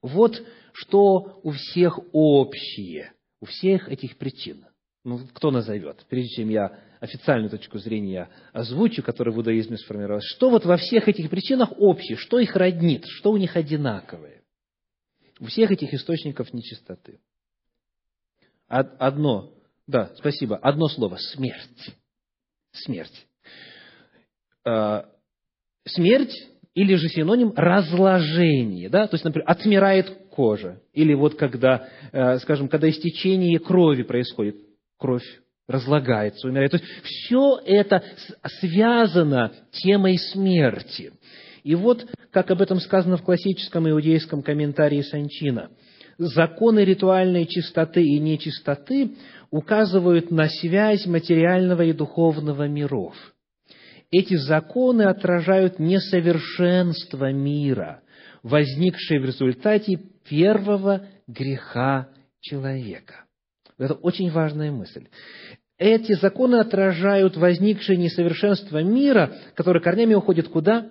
Вот 0.02 0.42
что 0.72 1.40
у 1.42 1.50
всех 1.50 1.98
общее, 2.12 3.12
у 3.40 3.46
всех 3.46 3.88
этих 3.88 4.16
причин. 4.16 4.66
Ну, 5.04 5.20
кто 5.34 5.50
назовет? 5.50 6.04
Прежде 6.08 6.37
чем 6.37 6.49
я 6.49 6.80
официальную 6.99 7.50
точку 7.50 7.78
зрения 7.78 8.30
озвучу, 8.52 9.02
которая 9.02 9.34
в 9.34 9.38
иудаизме 9.38 9.76
сформировалась, 9.76 10.25
что 10.25 10.49
вот 10.49 10.64
во 10.64 10.78
всех 10.78 11.06
этих 11.08 11.28
причинах 11.28 11.73
общее, 11.76 12.16
что 12.16 12.38
их 12.38 12.56
роднит, 12.56 13.04
что 13.06 13.30
у 13.30 13.37
них 13.37 13.54
одинаковое? 13.56 14.42
У 15.38 15.46
всех 15.46 15.70
этих 15.70 15.92
источников 15.92 16.54
нечистоты. 16.54 17.20
Одно, 18.66 19.52
да, 19.87 20.11
спасибо, 20.16 20.56
одно 20.56 20.88
слово– 20.88 21.16
смерть. 21.18 21.94
Смерть. 22.73 23.26
А, 24.64 25.11
смерть 25.84 26.34
или 26.73 26.94
же 26.94 27.08
синоним 27.08 27.52
разложение, 27.54 28.88
да, 28.88 29.06
то 29.06 29.14
есть, 29.14 29.25
например, 29.25 29.49
отмирает 29.49 30.28
кожа, 30.30 30.80
или 30.92 31.12
вот 31.14 31.37
когда, 31.37 31.88
э, 32.11 32.38
скажем, 32.38 32.68
когда 32.68 32.88
истечение 32.88 33.61
крови 33.61 34.02
происходит, 34.02 34.56
кровь 34.98 35.24
разлагается, 35.66 36.48
умирает. 36.48 36.72
То 36.72 36.76
есть 36.78 36.88
все 37.02 37.60
это 37.64 38.02
связано 38.60 39.52
темой 39.70 40.18
смерти. 40.18 41.12
И 41.62 41.74
вот, 41.74 42.06
как 42.30 42.50
об 42.50 42.60
этом 42.60 42.78
сказано 42.80 43.16
в 43.16 43.22
классическом 43.22 43.88
иудейском 43.88 44.42
комментарии 44.42 45.00
Санчина, 45.00 45.70
законы 46.18 46.80
ритуальной 46.80 47.46
чистоты 47.46 48.04
и 48.04 48.18
нечистоты 48.18 49.16
указывают 49.50 50.30
на 50.30 50.48
связь 50.48 51.06
материального 51.06 51.82
и 51.82 51.92
духовного 51.92 52.68
миров. 52.68 53.14
Эти 54.10 54.36
законы 54.36 55.02
отражают 55.02 55.78
несовершенство 55.78 57.32
мира, 57.32 58.02
возникшее 58.42 59.20
в 59.20 59.24
результате 59.24 59.98
первого 60.28 61.06
греха 61.26 62.08
человека. 62.40 63.24
Это 63.78 63.95
очень 63.95 64.31
важная 64.31 64.71
мысль. 64.71 65.07
Эти 65.78 66.12
законы 66.14 66.57
отражают 66.57 67.37
возникшее 67.37 67.99
несовершенство 67.99 68.83
мира, 68.83 69.33
которое 69.54 69.81
корнями 69.81 70.14
уходит 70.14 70.49
куда? 70.49 70.90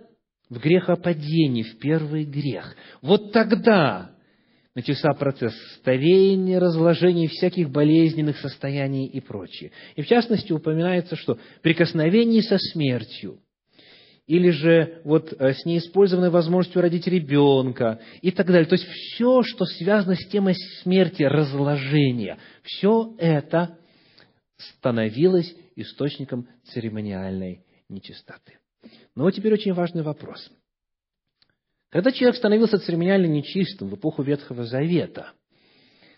В 0.49 0.59
грехопадение, 0.59 1.63
в 1.63 1.79
первый 1.79 2.25
грех. 2.25 2.75
Вот 3.01 3.31
тогда 3.31 4.11
начался 4.75 5.13
процесс 5.13 5.53
старения, 5.77 6.59
разложения 6.59 7.27
всяких 7.27 7.69
болезненных 7.69 8.37
состояний 8.39 9.07
и 9.07 9.21
прочее. 9.21 9.71
И 9.95 10.01
в 10.01 10.07
частности 10.07 10.51
упоминается, 10.51 11.15
что 11.15 11.37
прикосновение 11.61 12.41
со 12.41 12.57
смертью 12.57 13.39
или 14.25 14.51
же 14.51 15.01
вот 15.03 15.33
э, 15.33 15.53
с 15.53 15.65
неиспользованной 15.65 16.29
возможностью 16.29 16.81
родить 16.81 17.07
ребенка 17.07 17.99
и 18.21 18.31
так 18.31 18.47
далее. 18.47 18.65
То 18.65 18.75
есть 18.75 18.85
все, 18.85 19.43
что 19.43 19.65
связано 19.65 20.15
с 20.15 20.27
темой 20.27 20.55
смерти, 20.81 21.23
разложения, 21.23 22.37
все 22.63 23.15
это 23.17 23.77
становилось 24.57 25.53
источником 25.75 26.47
церемониальной 26.65 27.65
нечистоты. 27.89 28.59
Но 29.15 29.23
вот 29.23 29.31
теперь 29.31 29.53
очень 29.53 29.73
важный 29.73 30.03
вопрос. 30.03 30.49
Когда 31.89 32.11
человек 32.11 32.37
становился 32.37 32.79
церемониально 32.79 33.27
нечистым 33.27 33.89
в 33.89 33.95
эпоху 33.95 34.23
Ветхого 34.23 34.63
Завета, 34.65 35.31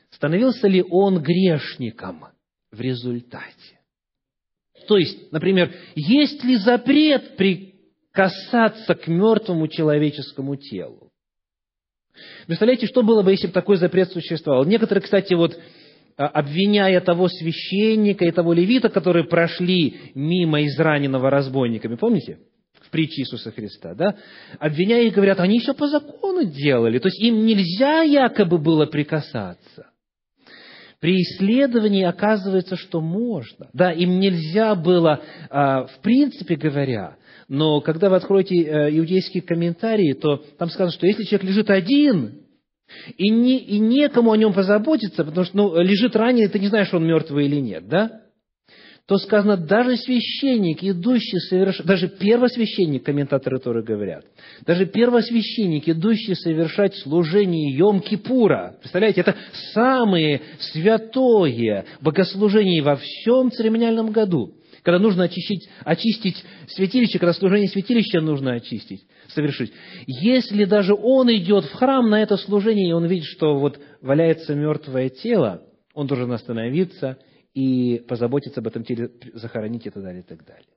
становился 0.10 0.68
ли 0.68 0.84
он 0.84 1.22
грешником 1.22 2.26
в 2.72 2.80
результате? 2.80 3.80
То 4.88 4.98
есть, 4.98 5.32
например, 5.32 5.74
есть 5.96 6.44
ли 6.44 6.58
запрет 6.58 7.36
при 7.36 7.75
касаться 8.16 8.96
к 8.96 9.08
мертвому 9.08 9.68
человеческому 9.68 10.56
телу. 10.56 11.12
Представляете, 12.48 12.88
что 12.88 13.04
было 13.04 13.22
бы, 13.22 13.32
если 13.32 13.48
бы 13.48 13.54
такой 13.54 13.76
запрет 13.76 14.10
существовал? 14.12 14.64
Некоторые, 14.64 15.04
кстати, 15.04 15.34
вот 15.34 15.60
а, 16.16 16.28
обвиняя 16.28 17.02
того 17.02 17.28
священника 17.28 18.24
и 18.24 18.32
того 18.32 18.54
левита, 18.54 18.88
которые 18.88 19.26
прошли 19.26 20.12
мимо 20.16 20.66
израненного 20.66 21.30
разбойниками, 21.30 21.96
помните? 21.96 22.40
в 22.82 22.92
притче 22.92 23.22
Иисуса 23.22 23.52
Христа, 23.52 23.96
да, 23.96 24.16
обвиняя 24.60 25.02
их, 25.06 25.14
говорят, 25.14 25.40
они 25.40 25.60
все 25.60 25.74
по 25.74 25.88
закону 25.88 26.44
делали, 26.46 27.00
то 27.00 27.08
есть 27.08 27.20
им 27.20 27.44
нельзя 27.44 28.02
якобы 28.02 28.60
было 28.60 28.86
прикасаться. 28.86 29.88
При 31.00 31.22
исследовании 31.22 32.04
оказывается, 32.04 32.76
что 32.76 33.02
можно. 33.02 33.70
Да, 33.74 33.92
им 33.92 34.20
нельзя 34.20 34.76
было, 34.76 35.22
а, 35.50 35.86
в 35.86 36.00
принципе 36.02 36.56
говоря, 36.56 37.18
но 37.48 37.82
когда 37.82 38.10
вы 38.10 38.16
откроете 38.16 38.56
э, 38.56 38.98
иудейские 38.98 39.44
комментарии, 39.44 40.14
то 40.14 40.44
там 40.58 40.70
сказано, 40.70 40.92
что 40.92 41.08
если 41.08 41.24
человек 41.24 41.50
лежит 41.50 41.70
один, 41.70 42.42
и, 43.18 43.30
не, 43.30 43.58
и 43.60 43.80
некому 43.80 44.32
о 44.32 44.38
нем 44.38 44.54
позаботиться, 44.54 45.24
потому 45.24 45.46
что 45.46 45.58
ну, 45.58 45.82
лежит 45.82 46.16
ранее, 46.16 46.50
ты 46.50 46.60
не 46.60 46.68
знаешь, 46.68 46.94
он 46.94 47.06
мертвый 47.06 47.46
или 47.46 47.60
нет, 47.60 47.88
да? 47.88 48.22
то 49.08 49.18
сказано, 49.18 49.56
даже 49.56 49.98
священник, 49.98 50.84
идущий 50.84 51.38
совершать, 51.38 51.86
даже 51.86 52.08
первосвященник, 52.08 53.04
комментаторы 53.04 53.60
Торы 53.60 53.84
говорят, 53.84 54.26
даже 54.66 54.88
первосвященник, 54.88 55.88
идущий 55.88 56.34
совершать 56.34 56.96
служение 56.98 57.78
Йом-Кипура, 57.80 58.80
представляете, 58.80 59.22
это 59.22 59.36
самое 59.74 60.42
святое 60.60 61.86
богослужение 62.02 62.82
во 62.82 62.96
всем 62.96 63.52
церемониальном 63.52 64.12
году, 64.12 64.56
когда 64.86 65.00
нужно 65.00 65.24
очистить, 65.24 65.68
очистить 65.84 66.46
святилище, 66.68 67.18
когда 67.18 67.34
служение 67.34 67.68
святилища 67.68 68.22
нужно 68.22 68.54
очистить, 68.54 69.02
совершить. 69.30 69.74
Если 70.06 70.66
даже 70.66 70.94
он 70.94 71.34
идет 71.36 71.66
в 71.66 71.74
храм 71.74 72.08
на 72.08 72.22
это 72.22 72.38
служение, 72.38 72.90
и 72.90 72.94
он 72.94 73.08
видит, 73.08 73.26
что 73.26 73.58
вот 73.58 73.80
валяется 74.02 74.54
мертвое 74.54 75.10
тело, 75.10 75.64
он 75.96 76.06
должен 76.06 76.32
остановиться 76.32 77.18
и 77.56 78.04
позаботиться 78.08 78.60
об 78.60 78.68
этом 78.68 78.84
теле, 78.84 79.10
захоронить 79.34 79.88
и 79.88 79.90
так 79.90 80.04
далее, 80.04 80.22
и 80.22 80.24
так 80.26 80.46
далее. 80.46 80.68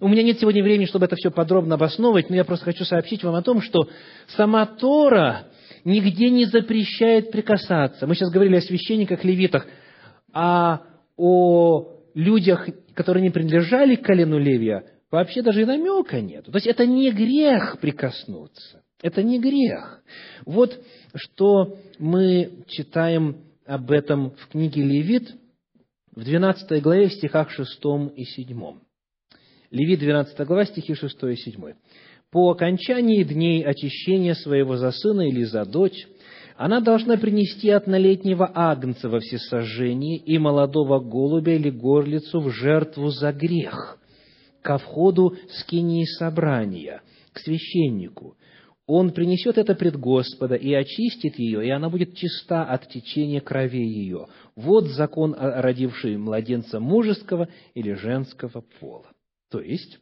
У 0.00 0.08
меня 0.08 0.24
нет 0.24 0.40
сегодня 0.40 0.64
времени, 0.64 0.86
чтобы 0.86 1.04
это 1.04 1.14
все 1.14 1.30
подробно 1.30 1.76
обосновывать, 1.76 2.30
но 2.30 2.34
я 2.34 2.44
просто 2.44 2.64
хочу 2.64 2.84
сообщить 2.84 3.22
вам 3.22 3.36
о 3.36 3.42
том, 3.42 3.62
что 3.62 3.88
сама 4.36 4.66
Тора 4.66 5.44
нигде 5.84 6.28
не 6.30 6.46
запрещает 6.46 7.30
прикасаться. 7.30 8.08
Мы 8.08 8.16
сейчас 8.16 8.32
говорили 8.32 8.56
о 8.56 8.62
священниках, 8.62 9.22
левитах, 9.22 9.64
а 10.32 10.82
о 11.16 11.97
людях, 12.18 12.68
которые 12.94 13.22
не 13.22 13.30
принадлежали 13.30 13.96
к 13.96 14.02
колену 14.02 14.38
Левия, 14.38 14.84
вообще 15.10 15.42
даже 15.42 15.62
и 15.62 15.64
намека 15.64 16.20
нет. 16.20 16.44
То 16.44 16.54
есть 16.54 16.66
это 16.66 16.86
не 16.86 17.10
грех 17.10 17.78
прикоснуться. 17.80 18.82
Это 19.02 19.22
не 19.22 19.38
грех. 19.38 20.02
Вот 20.44 20.78
что 21.14 21.78
мы 21.98 22.64
читаем 22.66 23.44
об 23.64 23.90
этом 23.90 24.30
в 24.32 24.48
книге 24.48 24.82
Левит– 24.82 25.32
в 26.18 26.24
12 26.24 26.82
главе, 26.82 27.06
в 27.08 27.12
стихах 27.12 27.48
6 27.52 27.80
и 28.16 28.24
7. 28.24 28.60
Левит, 29.70 30.00
12 30.00 30.46
глава, 30.48 30.64
стихи 30.64 30.94
6 30.94 31.16
и 31.22 31.36
7. 31.36 31.74
«По 32.32 32.50
окончании 32.50 33.22
дней 33.22 33.62
очищения 33.62 34.34
своего 34.34 34.76
за 34.76 34.90
сына 34.90 35.28
или 35.28 35.44
за 35.44 35.64
дочь, 35.64 36.08
она 36.58 36.80
должна 36.80 37.16
принести 37.16 37.70
однолетнего 37.70 38.50
агнца 38.52 39.08
во 39.08 39.20
всесожжении 39.20 40.18
и 40.18 40.38
молодого 40.38 40.98
голубя 40.98 41.54
или 41.54 41.70
горлицу 41.70 42.40
в 42.40 42.50
жертву 42.50 43.10
за 43.10 43.32
грех, 43.32 43.96
ко 44.60 44.76
входу 44.78 45.36
скинии 45.60 46.04
собрания, 46.18 47.02
к 47.32 47.38
священнику, 47.38 48.36
он 48.88 49.12
принесет 49.12 49.56
это 49.56 49.76
пред 49.76 49.96
Господа 50.00 50.56
и 50.56 50.72
очистит 50.74 51.38
ее, 51.38 51.64
и 51.64 51.70
она 51.70 51.90
будет 51.90 52.16
чиста 52.16 52.64
от 52.64 52.88
течения 52.88 53.40
крови 53.40 53.86
ее. 53.86 54.26
Вот 54.56 54.86
закон, 54.86 55.36
родивший 55.38 56.16
младенца 56.16 56.80
мужеского 56.80 57.48
или 57.74 57.92
женского 57.92 58.64
пола. 58.80 59.12
То 59.48 59.60
есть, 59.60 60.00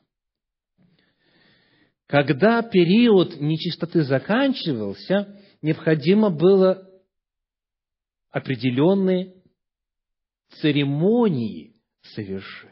когда 2.06 2.62
период 2.62 3.40
нечистоты 3.40 4.04
заканчивался, 4.04 5.36
необходимо 5.66 6.30
было 6.30 6.88
определенные 8.30 9.34
церемонии 10.60 11.74
совершить. 12.14 12.70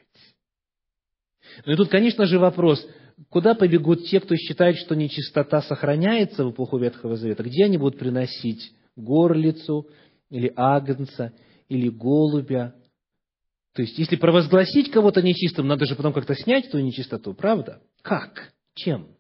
Ну 1.67 1.73
и 1.73 1.77
тут, 1.77 1.91
конечно 1.91 2.27
же, 2.27 2.39
вопрос– 2.39 2.87
Куда 3.29 3.55
побегут 3.55 4.07
те, 4.07 4.21
кто 4.21 4.35
считает, 4.35 4.77
что 4.77 4.97
нечистота 4.97 5.63
сохраняется 5.63 6.45
в 6.45 6.51
эпоху 6.51 6.79
Ветхого 6.79 7.17
Завета? 7.17 7.45
Где 7.45 7.65
они 7.65 7.79
будут 7.79 7.99
приносить 7.99 8.73
горлицу, 8.97 9.89
или 10.31 10.53
агнца, 10.57 11.33
или 11.69 11.89
голубя? 11.89 12.75
То 13.75 13.83
есть, 13.83 13.99
если 13.99 14.17
провозгласить 14.17 14.91
кого-то 14.91 15.23
нечистым, 15.23 15.67
надо 15.69 15.87
же 15.87 15.95
потом 15.95 16.13
как-то 16.13 16.35
снять 16.35 16.67
эту 16.67 16.81
нечистоту, 16.81 17.35
правда? 17.35 17.83
Как? 18.03 18.53
Чем? 18.75 19.14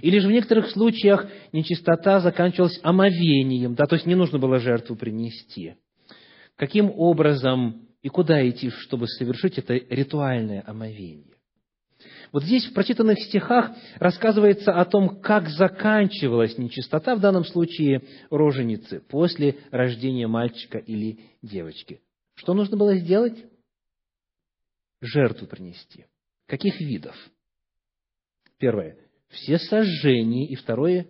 Или 0.00 0.18
же 0.18 0.28
в 0.28 0.32
некоторых 0.32 0.70
случаях 0.70 1.26
нечистота 1.52 2.20
заканчивалась 2.20 2.78
омовением, 2.82 3.74
да, 3.74 3.86
то 3.86 3.96
есть 3.96 4.06
не 4.06 4.14
нужно 4.14 4.38
было 4.38 4.58
жертву 4.58 4.96
принести. 4.96 5.74
Каким 6.56 6.90
образом 6.90 7.88
и 8.02 8.08
куда 8.08 8.48
идти, 8.48 8.70
чтобы 8.70 9.06
совершить 9.06 9.58
это 9.58 9.74
ритуальное 9.74 10.62
омовение? 10.66 11.38
Вот 12.32 12.44
здесь 12.44 12.66
в 12.66 12.74
прочитанных 12.74 13.18
стихах 13.20 13.72
рассказывается 13.98 14.72
о 14.72 14.84
том, 14.84 15.20
как 15.20 15.48
заканчивалась 15.48 16.58
нечистота, 16.58 17.16
в 17.16 17.20
данном 17.20 17.44
случае 17.44 18.02
роженицы, 18.30 19.00
после 19.00 19.58
рождения 19.70 20.26
мальчика 20.26 20.78
или 20.78 21.20
девочки. 21.42 22.00
Что 22.34 22.54
нужно 22.54 22.76
было 22.76 22.96
сделать? 22.96 23.44
Жертву 25.00 25.46
принести. 25.46 26.06
Каких 26.46 26.80
видов? 26.80 27.16
Первое. 28.58 28.96
Все 29.30 29.58
сожжения. 29.58 30.46
И 30.48 30.54
второе. 30.54 31.06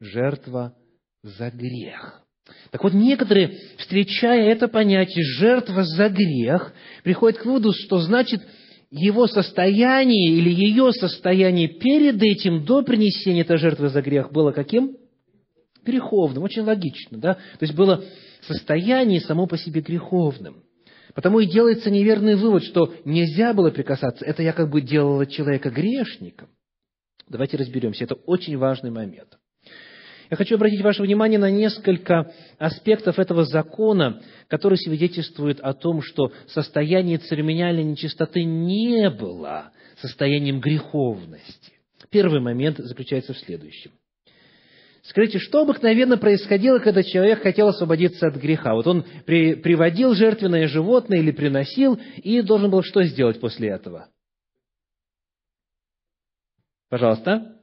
Жертва 0.00 0.74
за 1.22 1.50
грех. 1.50 2.22
Так 2.70 2.84
вот, 2.84 2.92
некоторые, 2.92 3.58
встречая 3.78 4.50
это 4.50 4.68
понятие 4.68 5.24
«жертва 5.24 5.82
за 5.84 6.10
грех», 6.10 6.74
приходят 7.02 7.40
к 7.40 7.46
выводу, 7.46 7.72
что 7.72 8.00
значит– 8.00 8.42
его 8.96 9.26
состояние 9.26 10.36
или 10.36 10.50
ее 10.50 10.92
состояние 10.92 11.66
перед 11.66 12.22
этим, 12.22 12.64
до 12.64 12.82
принесения 12.82 13.42
этой 13.42 13.58
жертвы 13.58 13.88
за 13.88 14.00
грех, 14.02 14.30
было 14.30 14.52
каким? 14.52 14.96
Греховным. 15.84 16.44
Очень 16.44 16.62
логично, 16.62 17.18
да? 17.18 17.34
То 17.34 17.62
есть 17.62 17.74
было 17.74 18.04
состояние 18.46 19.20
само 19.20 19.48
по 19.48 19.58
себе 19.58 19.80
греховным. 19.80 20.62
Потому 21.12 21.40
и 21.40 21.46
делается 21.46 21.90
неверный 21.90 22.36
вывод, 22.36 22.62
что 22.62 22.94
нельзя 23.04 23.52
было 23.52 23.70
прикасаться. 23.70 24.24
Это 24.24 24.44
я 24.44 24.52
как 24.52 24.70
бы 24.70 24.80
делала 24.80 25.26
человека 25.26 25.70
грешником. 25.70 26.48
Давайте 27.28 27.56
разберемся. 27.56 28.04
Это 28.04 28.14
очень 28.14 28.56
важный 28.56 28.90
момент. 28.90 29.38
Я 30.30 30.36
хочу 30.36 30.54
обратить 30.56 30.80
ваше 30.80 31.02
внимание 31.02 31.38
на 31.38 31.50
несколько 31.50 32.32
аспектов 32.58 33.18
этого 33.18 33.44
закона, 33.44 34.22
которые 34.48 34.78
свидетельствуют 34.78 35.60
о 35.60 35.74
том, 35.74 36.02
что 36.02 36.32
состояние 36.48 37.18
церемониальной 37.18 37.84
нечистоты 37.84 38.44
не 38.44 39.10
было 39.10 39.70
состоянием 40.00 40.60
греховности. 40.60 41.72
Первый 42.10 42.40
момент 42.40 42.78
заключается 42.78 43.32
в 43.32 43.38
следующем. 43.38 43.92
Скажите, 45.02 45.38
что 45.38 45.62
обыкновенно 45.62 46.16
происходило, 46.16 46.78
когда 46.78 47.02
человек 47.02 47.42
хотел 47.42 47.68
освободиться 47.68 48.26
от 48.26 48.36
греха? 48.36 48.74
Вот 48.74 48.86
он 48.86 49.04
при, 49.26 49.54
приводил 49.54 50.14
жертвенное 50.14 50.66
животное 50.66 51.18
или 51.18 51.30
приносил, 51.30 51.98
и 52.16 52.40
должен 52.40 52.70
был 52.70 52.82
что 52.82 53.02
сделать 53.02 53.38
после 53.38 53.68
этого? 53.68 54.08
Пожалуйста 56.88 57.54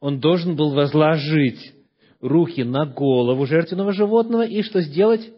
он 0.00 0.20
должен 0.20 0.56
был 0.56 0.74
возложить 0.74 1.74
руки 2.20 2.62
на 2.62 2.86
голову 2.86 3.46
жертвенного 3.46 3.92
животного 3.92 4.46
и 4.46 4.62
что 4.62 4.80
сделать? 4.80 5.30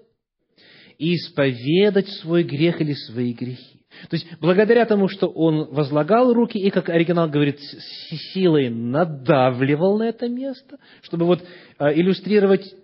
И 0.99 1.15
исповедать 1.15 2.09
свой 2.21 2.43
грех 2.43 2.81
или 2.81 2.93
свои 2.93 3.33
грехи. 3.33 3.81
То 4.09 4.17
есть, 4.17 4.27
благодаря 4.41 4.85
тому, 4.87 5.09
что 5.09 5.29
он 5.29 5.73
возлагал 5.73 6.33
руки 6.33 6.59
и, 6.59 6.71
как 6.71 6.89
оригинал 6.89 7.29
говорит, 7.29 7.59
с 7.59 8.33
силой 8.33 8.69
надавливал 8.69 9.99
на 9.99 10.05
это 10.05 10.29
место, 10.29 10.79
чтобы 11.03 11.27
вот 11.27 11.43
а, 11.79 11.93
иллюстрировать 11.93 12.75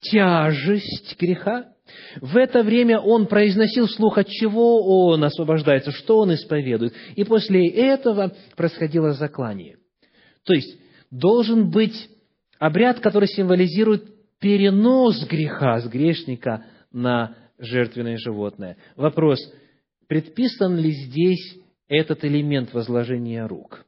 тяжесть 0.00 1.16
греха, 1.20 1.74
в 2.20 2.36
это 2.36 2.62
время 2.62 2.98
он 2.98 3.26
произносил 3.26 3.86
вслух, 3.86 4.18
от 4.18 4.28
чего 4.28 5.06
он 5.08 5.22
освобождается, 5.24 5.92
что 5.92 6.18
он 6.18 6.34
исповедует. 6.34 6.94
И 7.14 7.24
после 7.24 7.68
этого 7.68 8.32
происходило 8.56 9.12
заклание. 9.12 9.76
То 10.44 10.54
есть, 10.54 10.78
должен 11.10 11.70
быть 11.70 12.08
обряд, 12.58 13.00
который 13.00 13.28
символизирует 13.28 14.04
перенос 14.40 15.24
греха 15.26 15.80
с 15.80 15.88
грешника 15.88 16.64
на 16.92 17.36
жертвенное 17.58 18.16
животное. 18.16 18.76
Вопрос, 18.96 19.38
предписан 20.08 20.76
ли 20.76 20.90
здесь 20.90 21.58
этот 21.88 22.24
элемент 22.24 22.72
возложения 22.74 23.46
рук? 23.46 23.84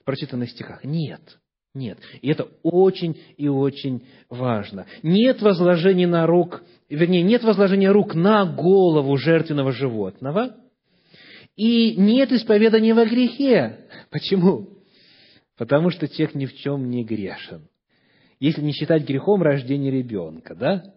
В 0.00 0.04
прочитанных 0.04 0.50
стихах. 0.50 0.84
Нет. 0.84 1.38
Нет. 1.74 1.98
И 2.20 2.30
это 2.30 2.48
очень 2.62 3.18
и 3.38 3.48
очень 3.48 4.06
важно. 4.28 4.86
Нет 5.02 5.40
возложения 5.40 6.06
на 6.06 6.26
рук, 6.26 6.62
вернее, 6.90 7.22
нет 7.22 7.42
возложения 7.44 7.90
рук 7.90 8.14
на 8.14 8.44
голову 8.44 9.16
жертвенного 9.16 9.72
животного, 9.72 10.56
и 11.56 11.96
нет 11.96 12.32
исповедания 12.32 12.94
во 12.94 13.06
грехе. 13.06 13.86
Почему? 14.10 14.78
Потому 15.56 15.90
что 15.90 16.08
человек 16.08 16.34
ни 16.34 16.46
в 16.46 16.54
чем 16.56 16.90
не 16.90 17.04
грешен. 17.04 17.68
Если 18.38 18.60
не 18.60 18.72
считать 18.72 19.06
грехом 19.06 19.42
рождение 19.42 19.90
ребенка, 19.90 20.54
да? 20.54 20.94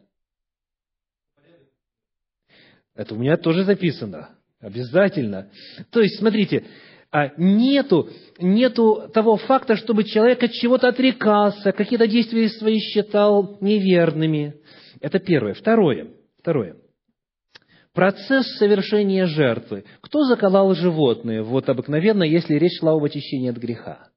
Это 2.95 3.13
у 3.13 3.17
меня 3.17 3.37
тоже 3.37 3.63
записано. 3.63 4.29
Обязательно. 4.59 5.51
То 5.91 6.01
есть, 6.01 6.17
смотрите, 6.17 6.65
нету, 7.37 8.09
нету 8.39 9.09
того 9.13 9.37
факта, 9.37 9.75
чтобы 9.75 10.03
человек 10.03 10.43
от 10.43 10.51
чего-то 10.51 10.89
отрекался, 10.89 11.71
какие-то 11.71 12.07
действия 12.07 12.49
свои 12.49 12.79
считал 12.79 13.57
неверными. 13.61 14.55
Это 14.99 15.19
первое. 15.19 15.53
Второе. 15.53 16.09
Второе. 16.39 16.75
Процесс 17.93 18.57
совершения 18.57 19.25
жертвы. 19.25 19.85
Кто 20.01 20.25
заколал 20.25 20.73
животное? 20.73 21.43
Вот 21.43 21.69
обыкновенно, 21.69 22.23
если 22.23 22.55
речь 22.55 22.79
шла 22.79 22.91
об 22.91 23.03
очищении 23.03 23.49
от 23.49 23.57
греха. 23.57 24.09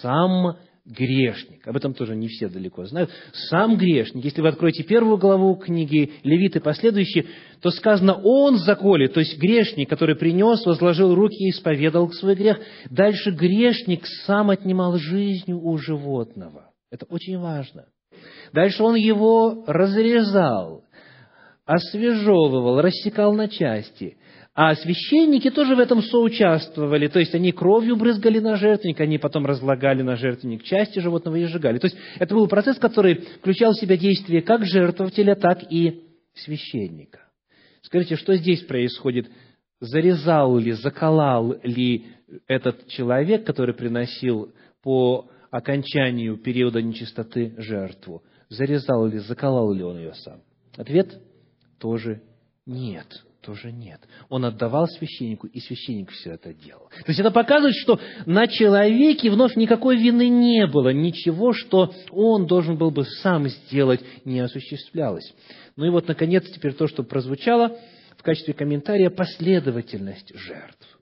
Сам 0.00 0.56
грешник. 0.88 1.66
Об 1.66 1.76
этом 1.76 1.94
тоже 1.94 2.16
не 2.16 2.28
все 2.28 2.48
далеко 2.48 2.84
знают. 2.86 3.10
Сам 3.50 3.76
грешник. 3.76 4.24
Если 4.24 4.40
вы 4.40 4.48
откроете 4.48 4.82
первую 4.82 5.18
главу 5.18 5.54
книги 5.56 6.12
Левит 6.22 6.56
и 6.56 6.60
последующие, 6.60 7.26
то 7.60 7.70
сказано, 7.70 8.20
он 8.22 8.56
заколет, 8.58 9.12
то 9.12 9.20
есть 9.20 9.38
грешник, 9.38 9.88
который 9.88 10.16
принес, 10.16 10.64
возложил 10.64 11.14
руки 11.14 11.36
и 11.44 11.50
исповедал 11.50 12.10
свой 12.12 12.34
грех. 12.34 12.58
Дальше 12.90 13.30
грешник 13.30 14.06
сам 14.26 14.50
отнимал 14.50 14.96
жизнь 14.96 15.52
у 15.52 15.76
животного. 15.76 16.70
Это 16.90 17.04
очень 17.06 17.38
важно. 17.38 17.86
Дальше 18.52 18.82
он 18.82 18.94
его 18.94 19.64
разрезал, 19.66 20.84
освежевывал, 21.66 22.80
рассекал 22.80 23.34
на 23.34 23.48
части– 23.48 24.16
а 24.60 24.74
священники 24.74 25.50
тоже 25.50 25.76
в 25.76 25.78
этом 25.78 26.02
соучаствовали, 26.02 27.06
то 27.06 27.20
есть 27.20 27.32
они 27.32 27.52
кровью 27.52 27.94
брызгали 27.94 28.40
на 28.40 28.56
жертвенник, 28.56 28.98
они 28.98 29.16
потом 29.16 29.46
разлагали 29.46 30.02
на 30.02 30.16
жертвенник 30.16 30.64
части 30.64 30.98
животного 30.98 31.36
и 31.36 31.44
сжигали. 31.44 31.78
То 31.78 31.86
есть 31.86 31.96
это 32.18 32.34
был 32.34 32.48
процесс, 32.48 32.76
который 32.76 33.20
включал 33.38 33.70
в 33.70 33.78
себя 33.78 33.96
действие 33.96 34.42
как 34.42 34.66
жертвователя, 34.66 35.36
так 35.36 35.62
и 35.70 36.02
священника. 36.34 37.20
Скажите, 37.82 38.16
что 38.16 38.34
здесь 38.34 38.62
происходит? 38.62 39.30
Зарезал 39.78 40.58
ли, 40.58 40.72
заколал 40.72 41.54
ли 41.62 42.06
этот 42.48 42.88
человек, 42.88 43.46
который 43.46 43.76
приносил 43.76 44.52
по 44.82 45.30
окончанию 45.52 46.36
периода 46.36 46.82
нечистоты 46.82 47.54
жертву? 47.58 48.24
Зарезал 48.48 49.06
ли, 49.06 49.18
заколал 49.18 49.72
ли 49.72 49.84
он 49.84 49.98
ее 49.98 50.14
сам? 50.14 50.40
Ответ 50.76 51.16
тоже 51.78 52.22
нет 52.66 53.06
тоже 53.40 53.72
нет. 53.72 54.00
Он 54.28 54.44
отдавал 54.44 54.86
священнику, 54.86 55.46
и 55.46 55.60
священник 55.60 56.10
все 56.10 56.32
это 56.32 56.52
делал. 56.52 56.88
То 56.90 57.08
есть 57.08 57.20
это 57.20 57.30
показывает, 57.30 57.74
что 57.76 58.00
на 58.26 58.46
человеке 58.46 59.30
вновь 59.30 59.56
никакой 59.56 59.96
вины 59.96 60.28
не 60.28 60.66
было, 60.66 60.92
ничего, 60.92 61.52
что 61.52 61.92
он 62.10 62.46
должен 62.46 62.76
был 62.76 62.90
бы 62.90 63.04
сам 63.04 63.48
сделать, 63.48 64.00
не 64.24 64.40
осуществлялось. 64.40 65.32
Ну 65.76 65.86
и 65.86 65.90
вот, 65.90 66.08
наконец, 66.08 66.44
теперь 66.50 66.74
то, 66.74 66.88
что 66.88 67.02
прозвучало 67.02 67.76
в 68.16 68.22
качестве 68.22 68.54
комментария, 68.54 69.10
последовательность 69.10 70.34
жертв 70.34 70.97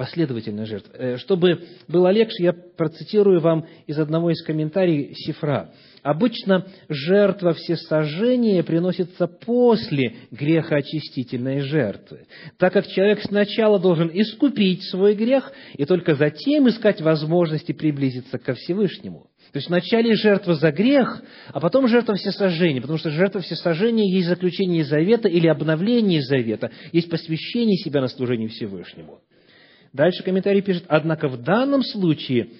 последовательная 0.00 0.64
жертва. 0.64 0.92
Э, 0.96 1.16
чтобы 1.18 1.60
было 1.86 2.08
легче, 2.08 2.44
я 2.44 2.54
процитирую 2.54 3.38
вам 3.40 3.66
из 3.86 3.98
одного 3.98 4.30
из 4.30 4.42
комментариев 4.42 5.14
Сифра. 5.14 5.74
Обычно 6.02 6.66
жертва 6.88 7.52
всесожжения 7.52 8.62
приносится 8.62 9.26
после 9.26 10.14
грехоочистительной 10.30 11.60
жертвы, 11.60 12.20
так 12.56 12.72
как 12.72 12.86
человек 12.86 13.20
сначала 13.24 13.78
должен 13.78 14.10
искупить 14.10 14.84
свой 14.84 15.14
грех 15.14 15.52
и 15.76 15.84
только 15.84 16.14
затем 16.14 16.66
искать 16.70 17.02
возможности 17.02 17.72
приблизиться 17.72 18.38
ко 18.38 18.54
Всевышнему. 18.54 19.26
То 19.52 19.58
есть 19.58 19.68
вначале 19.68 20.14
жертва 20.14 20.54
за 20.54 20.72
грех, 20.72 21.22
а 21.48 21.60
потом 21.60 21.88
жертва 21.88 22.14
всесожжения, 22.14 22.80
потому 22.80 22.98
что 22.98 23.10
жертва 23.10 23.42
всесожжения 23.42 24.10
есть 24.10 24.28
заключение 24.28 24.82
завета 24.82 25.28
или 25.28 25.46
обновление 25.46 26.22
завета, 26.22 26.70
есть 26.90 27.10
посвящение 27.10 27.76
себя 27.76 28.00
на 28.00 28.08
служение 28.08 28.48
Всевышнему. 28.48 29.20
Дальше 29.92 30.22
комментарий 30.22 30.62
пишет, 30.62 30.84
однако 30.88 31.28
в 31.28 31.42
данном 31.42 31.82
случае 31.82 32.50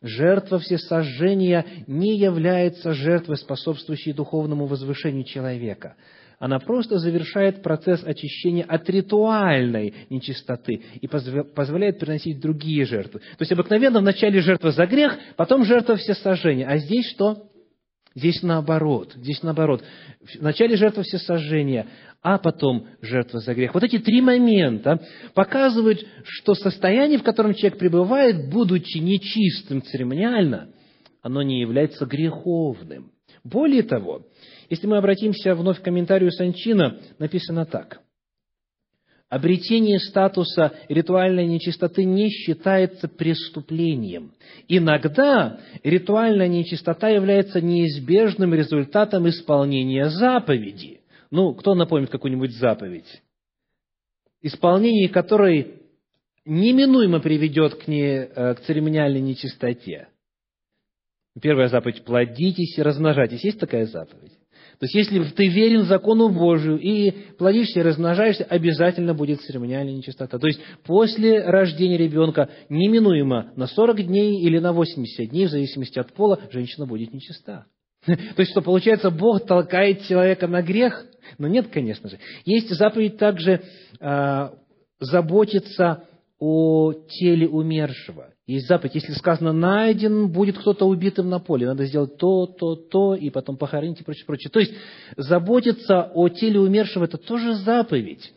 жертва 0.00 0.58
всесожжения 0.58 1.64
не 1.86 2.16
является 2.18 2.92
жертвой, 2.92 3.36
способствующей 3.36 4.12
духовному 4.12 4.66
возвышению 4.66 5.24
человека. 5.24 5.96
Она 6.38 6.60
просто 6.60 6.98
завершает 6.98 7.62
процесс 7.62 8.04
очищения 8.04 8.64
от 8.64 8.88
ритуальной 8.88 9.92
нечистоты 10.08 10.82
и 11.00 11.08
позволяет 11.08 11.98
приносить 11.98 12.40
другие 12.40 12.84
жертвы. 12.84 13.18
То 13.18 13.40
есть 13.40 13.50
обыкновенно 13.50 13.98
вначале 13.98 14.40
жертва 14.40 14.70
за 14.70 14.86
грех, 14.86 15.18
потом 15.36 15.64
жертва 15.64 15.96
всесожжения. 15.96 16.68
А 16.68 16.78
здесь 16.78 17.10
что? 17.10 17.47
Здесь 18.18 18.42
наоборот. 18.42 19.12
Здесь 19.14 19.42
наоборот. 19.44 19.84
Вначале 20.40 20.76
жертва 20.76 21.04
всесожжения, 21.04 21.86
а 22.20 22.38
потом 22.38 22.88
жертва 23.00 23.38
за 23.38 23.54
грех. 23.54 23.74
Вот 23.74 23.84
эти 23.84 23.98
три 23.98 24.20
момента 24.20 25.00
показывают, 25.34 26.04
что 26.24 26.54
состояние, 26.54 27.18
в 27.18 27.22
котором 27.22 27.54
человек 27.54 27.78
пребывает, 27.78 28.50
будучи 28.50 28.98
нечистым 28.98 29.82
церемониально, 29.82 30.70
оно 31.22 31.42
не 31.42 31.60
является 31.60 32.06
греховным. 32.06 33.12
Более 33.44 33.84
того, 33.84 34.26
если 34.68 34.88
мы 34.88 34.96
обратимся 34.98 35.54
вновь 35.54 35.78
к 35.78 35.84
комментарию 35.84 36.32
Санчина, 36.32 36.98
написано 37.20 37.66
так. 37.66 38.00
Обретение 39.28 39.98
статуса 39.98 40.72
ритуальной 40.88 41.46
нечистоты 41.46 42.04
не 42.04 42.30
считается 42.30 43.08
преступлением. 43.08 44.32
Иногда 44.68 45.60
ритуальная 45.84 46.48
нечистота 46.48 47.10
является 47.10 47.60
неизбежным 47.60 48.54
результатом 48.54 49.28
исполнения 49.28 50.08
заповеди. 50.08 51.00
Ну, 51.30 51.52
кто 51.54 51.74
напомнит 51.74 52.08
какую-нибудь 52.08 52.52
заповедь, 52.56 53.22
исполнение 54.40 55.10
которой 55.10 55.82
неминуемо 56.46 57.20
приведет 57.20 57.74
к, 57.74 57.86
не, 57.86 58.24
э, 58.24 58.54
к 58.54 58.60
церемониальной 58.60 59.20
нечистоте? 59.20 60.08
Первая 61.38 61.68
заповедь– 61.68 62.02
плодитесь 62.06 62.78
и 62.78 62.82
размножайтесь. 62.82 63.44
Есть 63.44 63.60
такая 63.60 63.84
заповедь? 63.84 64.37
То 64.80 64.84
есть, 64.84 64.94
если 64.94 65.22
ты 65.24 65.48
верен 65.48 65.84
закону 65.84 66.28
Божию 66.28 66.78
и 66.78 67.10
плодишься 67.36 67.82
размножаешься, 67.82 68.44
обязательно 68.44 69.12
будет 69.12 69.40
церемониальная 69.40 69.94
нечистота. 69.94 70.38
То 70.38 70.46
есть, 70.46 70.60
после 70.84 71.42
рождения 71.44 71.96
ребенка 71.96 72.48
неминуемо 72.68 73.52
на 73.56 73.66
40 73.66 74.06
дней 74.06 74.40
или 74.40 74.58
на 74.58 74.72
80 74.72 75.30
дней, 75.30 75.46
в 75.46 75.50
зависимости 75.50 75.98
от 75.98 76.12
пола, 76.12 76.38
женщина 76.52 76.86
будет 76.86 77.12
нечиста. 77.12 77.66
То 78.06 78.14
есть, 78.38 78.52
что 78.52 78.62
получается, 78.62 79.10
Бог 79.10 79.44
толкает 79.46 80.02
человека 80.02 80.46
на 80.46 80.62
грех– 80.62 81.04
но 81.36 81.48
нет, 81.48 81.68
конечно 81.68 82.08
же. 82.08 82.18
Есть 82.44 82.70
заповедь 82.70 83.18
также 83.18 83.62
э, 84.00 84.50
заботиться 85.00 86.04
о 86.38 86.92
теле 86.92 87.48
умершего. 87.48 88.32
Есть 88.48 88.66
заповедь, 88.66 88.94
если 88.94 89.12
сказано 89.12 89.52
«найден 89.52 90.32
будет 90.32 90.56
кто-то 90.56 90.86
убитым 90.86 91.28
на 91.28 91.38
поле», 91.38 91.66
надо 91.66 91.84
сделать 91.84 92.16
то, 92.16 92.46
то, 92.46 92.76
то, 92.76 93.14
и 93.14 93.28
потом 93.28 93.58
похоронить 93.58 94.00
и 94.00 94.04
прочее, 94.04 94.24
прочее. 94.24 94.50
То 94.50 94.58
есть, 94.58 94.72
заботиться 95.18 96.10
о 96.14 96.30
теле 96.30 96.58
умершего– 96.58 97.04
это 97.04 97.18
тоже 97.18 97.56
заповедь. 97.56 98.32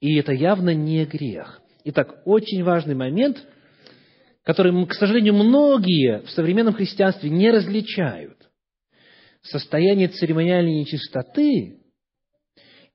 И 0.00 0.16
это 0.16 0.32
явно 0.32 0.74
не 0.74 1.04
грех. 1.04 1.62
Итак, 1.84 2.22
очень 2.24 2.64
важный 2.64 2.96
момент, 2.96 3.46
который, 4.42 4.86
к 4.86 4.94
сожалению, 4.94 5.34
многие 5.34 6.22
в 6.22 6.30
современном 6.30 6.74
христианстве 6.74 7.30
не 7.30 7.52
различают. 7.52 8.36
Состояние 9.40 10.08
церемониальной 10.08 10.80
нечистоты 10.80 11.78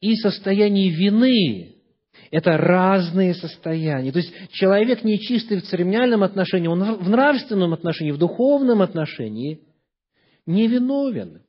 и 0.01 0.15
состояние 0.15 0.89
вины– 0.89 1.75
это 2.31 2.57
разные 2.57 3.33
состояния. 3.33 4.11
То 4.11 4.19
есть 4.19 4.33
человек 4.51 5.03
нечистый 5.03 5.59
в 5.59 5.63
церемониальном 5.63 6.23
отношении, 6.23 6.67
он 6.67 6.97
в 6.97 7.09
нравственном 7.09 7.73
отношении, 7.73 8.11
в 8.11 8.17
духовном 8.17 8.81
отношении 8.81 9.61
невиновен. 10.45 11.41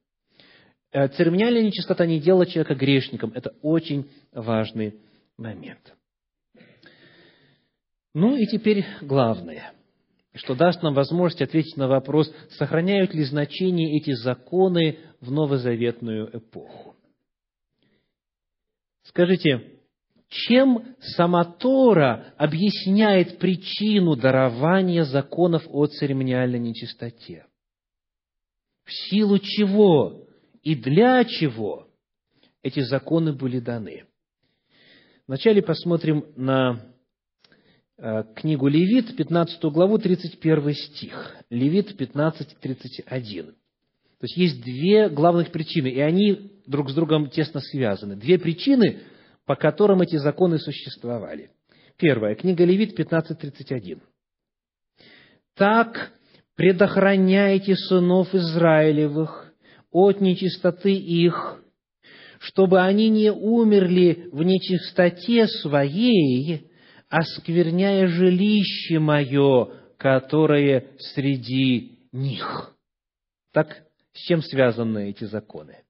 Э, 0.92 1.08
церемониальная 1.08 1.62
нечистота 1.62 2.06
не 2.06 2.20
делала 2.20 2.46
человека 2.46 2.74
грешником. 2.74 3.32
Это 3.34 3.52
очень 3.62 4.10
важный 4.32 4.94
момент. 5.36 5.94
Ну 8.14 8.36
и 8.36 8.46
теперь 8.46 8.84
главное, 9.02 9.72
что 10.34 10.54
даст 10.54 10.82
нам 10.82 10.94
возможность 10.94 11.42
ответить 11.42 11.76
на 11.76 11.88
вопрос, 11.88 12.32
сохраняют 12.50 13.14
ли 13.14 13.22
значение 13.24 13.98
эти 13.98 14.12
законы 14.12 14.98
в 15.20 15.30
новозаветную 15.30 16.36
эпоху. 16.36 16.96
Скажите, 19.04 19.79
чем 20.30 20.94
сама 21.00 21.44
Тора 21.44 22.32
объясняет 22.38 23.38
причину 23.38 24.14
дарования 24.14 25.04
законов 25.04 25.64
о 25.68 25.86
церемониальной 25.86 26.60
нечистоте? 26.60 27.46
В 28.84 28.92
силу 28.92 29.38
чего 29.38 30.24
и 30.62 30.76
для 30.76 31.24
чего 31.24 31.88
эти 32.62 32.80
законы 32.80 33.32
были 33.32 33.58
даны? 33.58 34.04
Вначале 35.26 35.62
посмотрим 35.62 36.26
на 36.36 36.80
э, 37.98 38.24
книгу 38.36 38.68
Левит, 38.68 39.16
15 39.16 39.62
главу, 39.64 39.98
31 39.98 40.74
стих. 40.74 41.36
Левит 41.50 41.96
15, 41.96 42.56
31. 42.60 43.46
То 43.46 43.54
есть 44.22 44.36
есть 44.36 44.62
две 44.62 45.08
главных 45.08 45.50
причины, 45.50 45.88
и 45.88 46.00
они 46.00 46.52
друг 46.66 46.90
с 46.90 46.94
другом 46.94 47.30
тесно 47.30 47.60
связаны. 47.60 48.16
Две 48.16 48.38
причины, 48.38 49.00
по 49.46 49.56
которым 49.56 50.02
эти 50.02 50.16
законы 50.16 50.58
существовали. 50.58 51.50
Первая, 51.96 52.34
книга 52.34 52.64
Левит 52.64 52.98
15.31. 52.98 54.00
«Так 55.54 56.12
предохраняйте 56.56 57.76
сынов 57.76 58.34
Израилевых 58.34 59.52
от 59.90 60.20
нечистоты 60.20 60.94
их, 60.94 61.62
чтобы 62.38 62.80
они 62.80 63.08
не 63.08 63.30
умерли 63.30 64.28
в 64.32 64.42
нечистоте 64.42 65.46
своей, 65.46 66.70
оскверняя 67.08 68.06
жилище 68.06 68.98
мое, 68.98 69.72
которое 69.98 70.86
среди 70.98 71.98
них». 72.12 72.74
Так, 73.52 73.82
с 74.12 74.26
чем 74.26 74.42
связаны 74.42 75.10
эти 75.10 75.24
законы? 75.24 75.82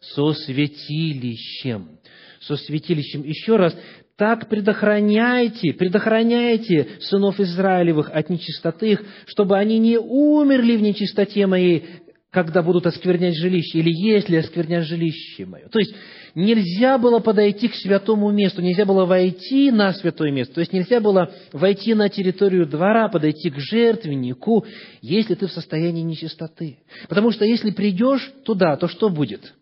Со 0.00 0.32
святилищем. 0.32 1.98
Со 2.40 2.56
святилищем. 2.56 3.24
Еще 3.24 3.56
раз, 3.56 3.76
так 4.16 4.48
предохраняйте, 4.48 5.72
предохраняйте 5.72 6.88
сынов 7.00 7.40
Израилевых 7.40 8.10
от 8.12 8.30
нечистоты 8.30 8.92
их, 8.92 9.02
чтобы 9.26 9.56
они 9.56 9.78
не 9.78 9.98
умерли 9.98 10.76
в 10.76 10.82
нечистоте 10.82 11.46
моей, 11.46 11.84
когда 12.30 12.62
будут 12.62 12.86
осквернять 12.86 13.36
жилище, 13.36 13.78
или 13.78 13.90
если 13.90 14.36
осквернять 14.36 14.84
жилище 14.84 15.46
мое. 15.46 15.68
То 15.68 15.78
есть, 15.78 15.94
нельзя 16.34 16.98
было 16.98 17.20
подойти 17.20 17.68
к 17.68 17.74
святому 17.74 18.30
месту, 18.30 18.60
нельзя 18.60 18.84
было 18.84 19.06
войти 19.06 19.70
на 19.70 19.92
святое 19.94 20.30
место, 20.30 20.54
то 20.54 20.60
есть 20.60 20.72
нельзя 20.72 21.00
было 21.00 21.32
войти 21.52 21.94
на 21.94 22.08
территорию 22.08 22.66
двора, 22.66 23.08
подойти 23.08 23.50
к 23.50 23.58
жертвеннику, 23.58 24.66
если 25.00 25.34
ты 25.34 25.46
в 25.46 25.52
состоянии 25.52 26.02
нечистоты. 26.02 26.78
Потому 27.08 27.30
что 27.30 27.44
если 27.44 27.70
придешь 27.70 28.30
туда, 28.44 28.76
то 28.76 28.88
что 28.88 29.08
будет? 29.08 29.54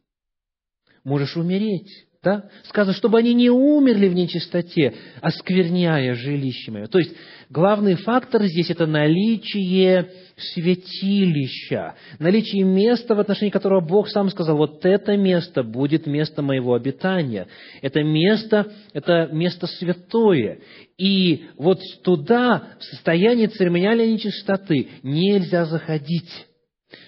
Можешь 1.07 1.37
умереть. 1.37 1.89
Да? 2.25 2.47
Сказано, 2.65 2.97
чтобы 2.97 3.19
они 3.19 3.33
не 3.33 3.49
умерли 3.49 4.09
в 4.09 4.15
нечистоте, 4.15 4.93
оскверняя 5.21 6.15
жилище 6.15 6.73
мое. 6.73 6.89
То 6.89 6.99
есть, 6.99 7.15
главный 7.49 7.95
фактор 7.95 8.43
здесь– 8.43 8.71
это 8.71 8.87
наличие 8.87 10.11
святилища, 10.37 11.95
наличие 12.19 12.65
места, 12.65 13.15
в 13.15 13.21
отношении 13.21 13.53
которого 13.53 13.81
Бог 13.81 14.09
сам 14.09 14.29
сказал, 14.31 14.57
вот 14.57 14.85
это 14.85 15.17
место 15.17 15.63
будет 15.63 16.09
место 16.09 16.43
моего 16.43 16.75
обитания. 16.75 17.47
Это 17.83 18.03
место, 18.03 18.73
это 18.93 19.29
место 19.31 19.69
святое. 19.69 20.59
И 20.99 21.45
вот 21.57 21.79
туда, 22.03 22.71
в 22.81 22.83
состоянии 22.83 23.47
церемониальной 23.47 24.13
нечистоты, 24.13 24.89
нельзя 25.05 25.67
заходить 25.67 26.46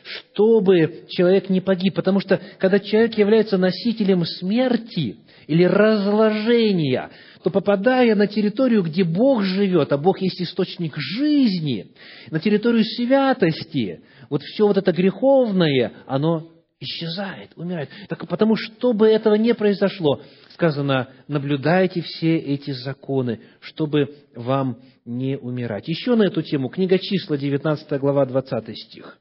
чтобы 0.04 1.04
человек 1.08 1.48
не 1.48 1.60
погиб. 1.60 1.94
Потому 1.94 2.20
что, 2.20 2.40
когда 2.58 2.78
человек 2.78 3.16
является 3.18 3.58
носителем 3.58 4.24
смерти 4.24 5.16
или 5.46 5.64
разложения, 5.64 7.10
то 7.42 7.50
попадая 7.50 8.14
на 8.14 8.26
территорию, 8.26 8.82
где 8.82 9.04
Бог 9.04 9.42
живет, 9.42 9.92
а 9.92 9.98
Бог 9.98 10.20
есть 10.20 10.40
источник 10.40 10.94
жизни, 10.96 11.92
на 12.30 12.40
территорию 12.40 12.84
святости, 12.84 14.00
вот 14.28 14.42
все 14.42 14.66
вот 14.66 14.76
это 14.76 14.92
греховное, 14.92 15.92
оно 16.06 16.48
исчезает, 16.80 17.50
умирает. 17.56 17.88
Так 18.08 18.26
потому, 18.28 18.56
чтобы 18.56 19.08
этого 19.08 19.34
не 19.34 19.54
произошло, 19.54 20.20
сказано, 20.52 21.08
наблюдайте 21.26 22.02
все 22.02 22.36
эти 22.36 22.70
законы, 22.70 23.40
чтобы 23.60 24.14
вам 24.34 24.78
не 25.04 25.36
умирать. 25.36 25.88
Еще 25.88 26.14
на 26.14 26.24
эту 26.24 26.42
тему, 26.42 26.68
книга 26.68 26.98
числа, 26.98 27.36
19 27.36 28.00
глава, 28.00 28.26
20 28.26 28.76
стих 28.76 29.18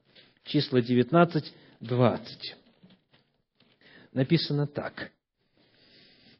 числа 0.47 0.81
19, 0.81 1.53
20. 1.81 2.55
Написано 4.13 4.67
так. 4.67 5.11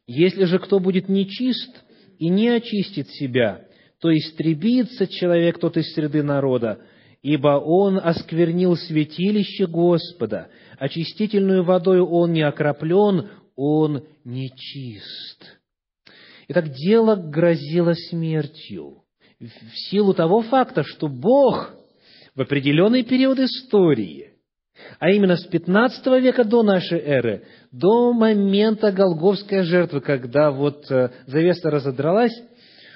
«Если 0.06 0.44
же 0.44 0.58
кто 0.58 0.80
будет 0.80 1.08
нечист 1.08 1.82
и 2.18 2.28
не 2.28 2.48
очистит 2.48 3.08
себя, 3.10 3.66
то 4.00 4.16
истребится 4.16 5.06
человек 5.06 5.58
тот 5.58 5.76
из 5.76 5.92
среды 5.92 6.22
народа, 6.22 6.80
ибо 7.22 7.58
он 7.58 7.98
осквернил 7.98 8.76
святилище 8.76 9.66
Господа, 9.66 10.48
очистительную 10.78 11.62
водою 11.62 12.06
он 12.06 12.32
не 12.32 12.42
окроплен, 12.42 13.28
он 13.54 14.06
нечист». 14.24 15.58
Итак, 16.48 16.70
дело 16.70 17.14
грозило 17.14 17.92
смертью 17.92 19.02
в 19.38 19.76
силу 19.90 20.14
того 20.14 20.42
факта, 20.42 20.82
что 20.82 21.08
Бог 21.08 21.74
в 22.38 22.40
определенный 22.40 23.02
период 23.02 23.40
истории, 23.40 24.30
а 25.00 25.10
именно 25.10 25.36
с 25.36 25.44
15 25.46 26.06
века 26.22 26.44
до 26.44 26.62
нашей 26.62 27.00
эры, 27.00 27.42
до 27.72 28.12
момента 28.12 28.92
Голговской 28.92 29.62
жертвы, 29.62 30.00
когда 30.00 30.52
вот 30.52 30.88
э, 30.88 31.10
завеса 31.26 31.68
разодралась, 31.68 32.40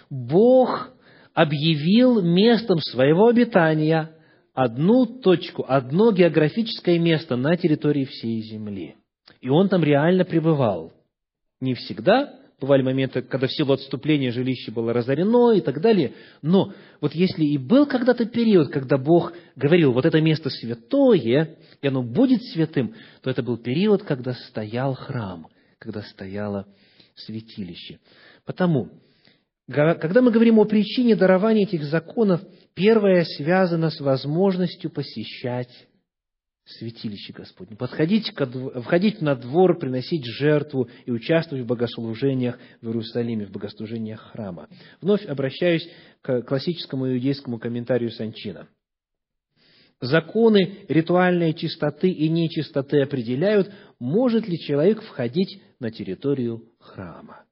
Бог 0.09 0.93
объявил 1.35 2.23
местом 2.23 2.79
своего 2.79 3.27
обитания 3.27 4.13
одну 4.55 5.07
точку, 5.07 5.65
одно 5.67 6.13
географическое 6.13 7.01
место 7.01 7.35
на 7.35 7.57
территории 7.57 8.05
всей 8.05 8.43
земли. 8.43 8.95
И 9.41 9.49
он 9.49 9.69
там 9.69 9.83
реально 9.83 10.25
пребывал. 10.25 10.93
Не 11.61 11.75
всегда, 11.75 12.33
бывали 12.63 12.83
моменты, 12.83 13.23
когда 13.23 13.47
в 13.47 13.53
силу 13.53 13.73
отступления 13.73 14.31
жилище 14.31 14.71
было 14.71 14.93
разорено 14.93 15.53
и 15.53 15.61
так 15.61 15.81
далее. 15.81 16.15
Но 16.41 16.73
вот 17.01 17.15
если 17.15 17.45
и 17.45 17.59
был 17.59 17.87
когда-то 17.87 18.25
период, 18.25 18.71
когда 18.71 18.97
Бог 18.97 19.33
говорил, 19.57 19.93
вот 19.93 20.07
это 20.07 20.21
место 20.21 20.49
святое, 20.49 21.57
и 21.81 21.87
оно 21.87 22.03
будет 22.03 22.43
святым, 22.45 22.95
то 23.23 23.31
это 23.31 23.43
был 23.43 23.59
период, 23.59 24.05
когда 24.05 24.33
стоял 24.33 24.95
храм, 24.95 25.49
когда 25.79 26.03
стояло 26.03 26.67
святилище. 27.17 27.99
Потому, 28.47 28.89
когда 29.69 30.23
мы 30.23 30.31
говорим 30.31 30.59
о 30.59 30.65
причине 30.65 31.17
дарования 31.17 31.65
этих 31.65 31.85
законов, 31.85 32.41
первое 32.75 33.25
связано 33.25 33.91
с 33.91 34.01
возможностью 34.01 34.91
посещать 34.91 35.71
святилище 36.65 37.33
Господне, 37.33 37.77
подходить, 37.77 38.33
входить 38.83 39.21
на 39.21 39.35
двор, 39.35 39.79
приносить 39.79 40.25
жертву 40.25 40.89
и 41.05 41.11
участвовать 41.11 41.65
в 41.65 41.67
богослужениях 41.67 42.59
в 42.81 42.87
Иерусалиме, 42.87 43.47
в 43.47 43.51
богослужениях 43.51 44.21
храма. 44.33 44.69
Вновь 45.01 45.27
обращаюсь 45.27 45.89
к 46.21 46.43
классическому 46.43 47.13
иудейскому 47.13 47.59
комментарию 47.59 48.11
Санчина. 48.11 48.69
Законы 50.01 50.79
ритуальной 50.89 51.55
чистоты 51.55 52.11
и 52.11 52.29
нечистоты 52.29 53.03
определяют, 53.03 53.73
может 54.01 54.49
ли 54.49 54.59
человек 54.59 55.01
входить 55.03 55.63
на 55.79 55.93
территорию 55.93 56.65
храма. 56.81 57.45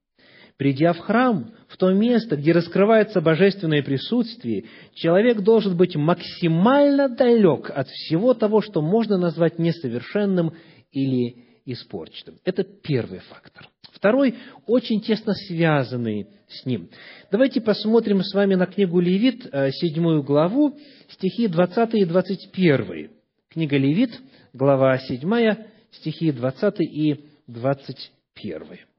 Придя 0.61 0.93
в 0.93 0.99
храм, 0.99 1.55
в 1.69 1.79
то 1.79 1.91
место, 1.91 2.37
где 2.37 2.53
раскрывается 2.53 3.23
божественное 3.23 3.83
присутствие, 3.83 4.67
человек 4.93 5.41
должен 5.41 5.75
быть 5.75 5.97
максимально 5.97 7.09
далек 7.09 7.71
от 7.75 7.89
всего 7.89 8.35
того, 8.35 8.61
что 8.61 8.83
можно 8.83 9.17
назвать 9.17 9.59
несовершенным 9.59 10.53
или 10.93 11.47
испорченным. 11.65 12.41
Это 12.45 12.63
первый 12.63 13.21
фактор. 13.21 13.71
Второй, 13.95 14.35
очень 14.67 15.01
тесно 15.01 15.33
связанный 15.33 16.27
с 16.47 16.67
ним. 16.67 16.91
Давайте 17.33 17.63
посмотрим 17.63 18.23
с 18.23 18.35
вами 18.35 18.55
на 18.55 18.67
книгу 18.67 19.01
Левит, 19.01 19.49
э, 19.51 19.71
седьмую 19.71 20.23
главу, 20.23 20.77
стихи 21.09 21.49
20 21.49 21.95
и 21.95 22.05
21. 22.05 23.09
Книга 23.49 23.79
Левит, 23.79 24.11
глава 24.53 24.99
7, 24.99 25.57
стихи 25.91 26.31
20 26.33 26.81
и 26.81 27.25
21. 27.47 28.90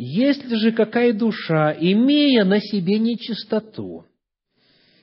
Если 0.00 0.54
же 0.54 0.70
какая 0.70 1.12
душа, 1.12 1.76
имея 1.76 2.44
на 2.44 2.60
себе 2.60 3.00
нечистоту, 3.00 4.06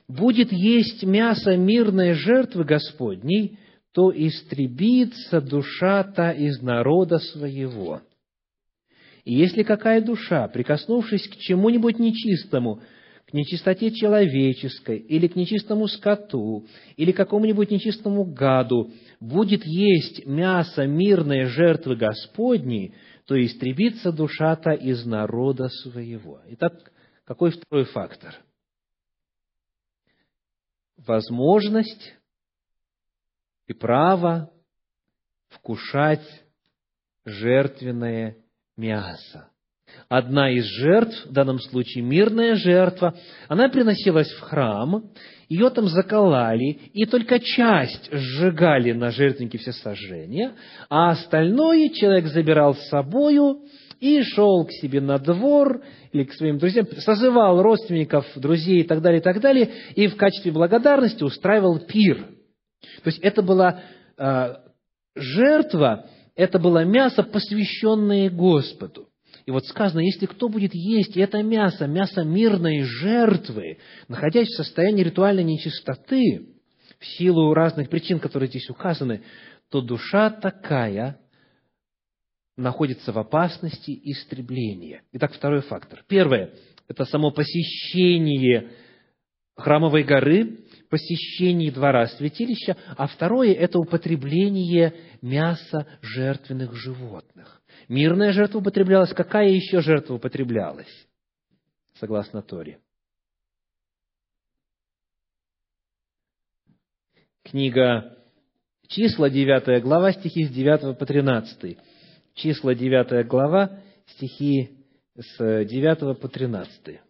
будет 0.08 0.50
есть 0.54 1.02
мясо 1.02 1.54
мирной 1.54 2.14
жертвы 2.14 2.64
Господней, 2.64 3.58
то 3.92 4.10
истребится 4.10 5.42
душа 5.42 6.02
та 6.02 6.32
из 6.32 6.62
народа 6.62 7.18
своего. 7.18 8.00
И 9.26 9.34
если 9.34 9.64
какая 9.64 10.00
душа, 10.00 10.48
прикоснувшись 10.48 11.28
к 11.28 11.36
чему-нибудь 11.36 11.98
нечистому, 11.98 12.80
к 13.26 13.32
нечистоте 13.32 13.90
человеческой, 13.90 14.98
или 14.98 15.26
к 15.26 15.34
нечистому 15.34 15.88
скоту, 15.88 16.66
или 16.96 17.10
какому-нибудь 17.10 17.70
нечистому 17.70 18.24
гаду, 18.24 18.92
будет 19.18 19.64
есть 19.64 20.26
мясо 20.26 20.86
мирной 20.86 21.44
жертвы 21.44 21.96
Господней, 21.96 22.94
то 23.26 23.34
истребится 23.34 24.12
душа-то 24.12 24.70
из 24.70 25.04
народа 25.04 25.68
своего. 25.68 26.40
Итак, 26.50 26.92
какой 27.24 27.50
второй 27.50 27.84
фактор? 27.86 28.36
Возможность 30.96 32.14
и 33.66 33.72
право 33.72 34.52
вкушать 35.48 36.44
жертвенное 37.24 38.36
мясо. 38.76 39.50
Одна 40.08 40.50
из 40.50 40.64
жертв, 40.64 41.26
в 41.26 41.32
данном 41.32 41.58
случае 41.60 42.04
мирная 42.04 42.54
жертва, 42.54 43.14
она 43.48 43.68
приносилась 43.68 44.30
в 44.32 44.40
храм, 44.40 45.10
ее 45.48 45.70
там 45.70 45.86
заколали, 45.86 46.78
и 46.92 47.06
только 47.06 47.38
часть 47.38 48.08
сжигали 48.12 48.92
на 48.92 49.10
жертвеннике 49.10 49.58
все 49.58 49.72
сожжения, 49.72 50.52
а 50.88 51.10
остальное 51.10 51.90
человек 51.90 52.26
забирал 52.26 52.74
с 52.74 52.88
собою 52.88 53.62
и 54.00 54.22
шел 54.22 54.66
к 54.66 54.72
себе 54.72 55.00
на 55.00 55.18
двор 55.18 55.82
или 56.12 56.24
к 56.24 56.32
своим 56.34 56.58
друзьям, 56.58 56.86
созывал 56.98 57.62
родственников, 57.62 58.26
друзей 58.36 58.80
и 58.80 58.84
так 58.84 59.00
далее, 59.00 59.20
и 59.20 59.22
так 59.22 59.40
далее, 59.40 59.70
и 59.94 60.08
в 60.08 60.16
качестве 60.16 60.52
благодарности 60.52 61.22
устраивал 61.22 61.78
пир. 61.78 62.26
То 63.02 63.08
есть 63.08 63.18
это 63.20 63.42
была 63.42 63.82
э, 64.18 64.54
жертва, 65.14 66.06
это 66.34 66.58
было 66.58 66.84
мясо, 66.84 67.22
посвященное 67.22 68.30
Господу. 68.30 69.08
И 69.46 69.52
вот 69.52 69.64
сказано, 69.66 70.00
если 70.00 70.26
кто 70.26 70.48
будет 70.48 70.74
есть 70.74 71.16
это 71.16 71.40
мясо, 71.42 71.86
мясо 71.86 72.24
мирной 72.24 72.82
жертвы, 72.82 73.78
находясь 74.08 74.48
в 74.48 74.56
состоянии 74.56 75.04
ритуальной 75.04 75.44
нечистоты, 75.44 76.48
в 76.98 77.06
силу 77.06 77.54
разных 77.54 77.88
причин, 77.88 78.18
которые 78.18 78.48
здесь 78.48 78.68
указаны, 78.68 79.22
то 79.70 79.80
душа 79.80 80.30
такая 80.30 81.20
находится 82.56 83.12
в 83.12 83.18
опасности 83.18 83.98
истребления. 84.10 85.02
Итак, 85.12 85.32
второй 85.32 85.60
фактор. 85.60 86.02
Первое– 86.08 86.50
это 86.88 87.04
само 87.04 87.30
посещение 87.30 88.70
храмовой 89.54 90.02
горы, 90.04 90.60
посещение 90.90 91.70
двора 91.70 92.06
святилища, 92.08 92.76
а 92.96 93.06
второе– 93.06 93.52
это 93.54 93.78
употребление 93.78 94.94
мяса 95.22 95.86
жертвенных 96.00 96.74
животных. 96.74 97.60
Мирная 97.88 98.32
жертва 98.32 98.58
употреблялась. 98.58 99.12
Какая 99.12 99.48
еще 99.48 99.80
жертва 99.80 100.14
употреблялась? 100.14 101.06
Согласно 101.94 102.42
Торе. 102.42 102.80
Книга 107.44 108.16
Числа, 108.88 109.30
9 109.30 109.82
глава, 109.82 110.12
стихи 110.12 110.44
с 110.44 110.50
9 110.50 110.98
по 110.98 111.06
13. 111.06 111.78
Числа, 112.34 112.74
9 112.74 113.26
глава, 113.26 113.80
стихи 114.06 114.84
с 115.16 115.64
9 115.64 116.20
по 116.20 116.28
13. 116.28 117.00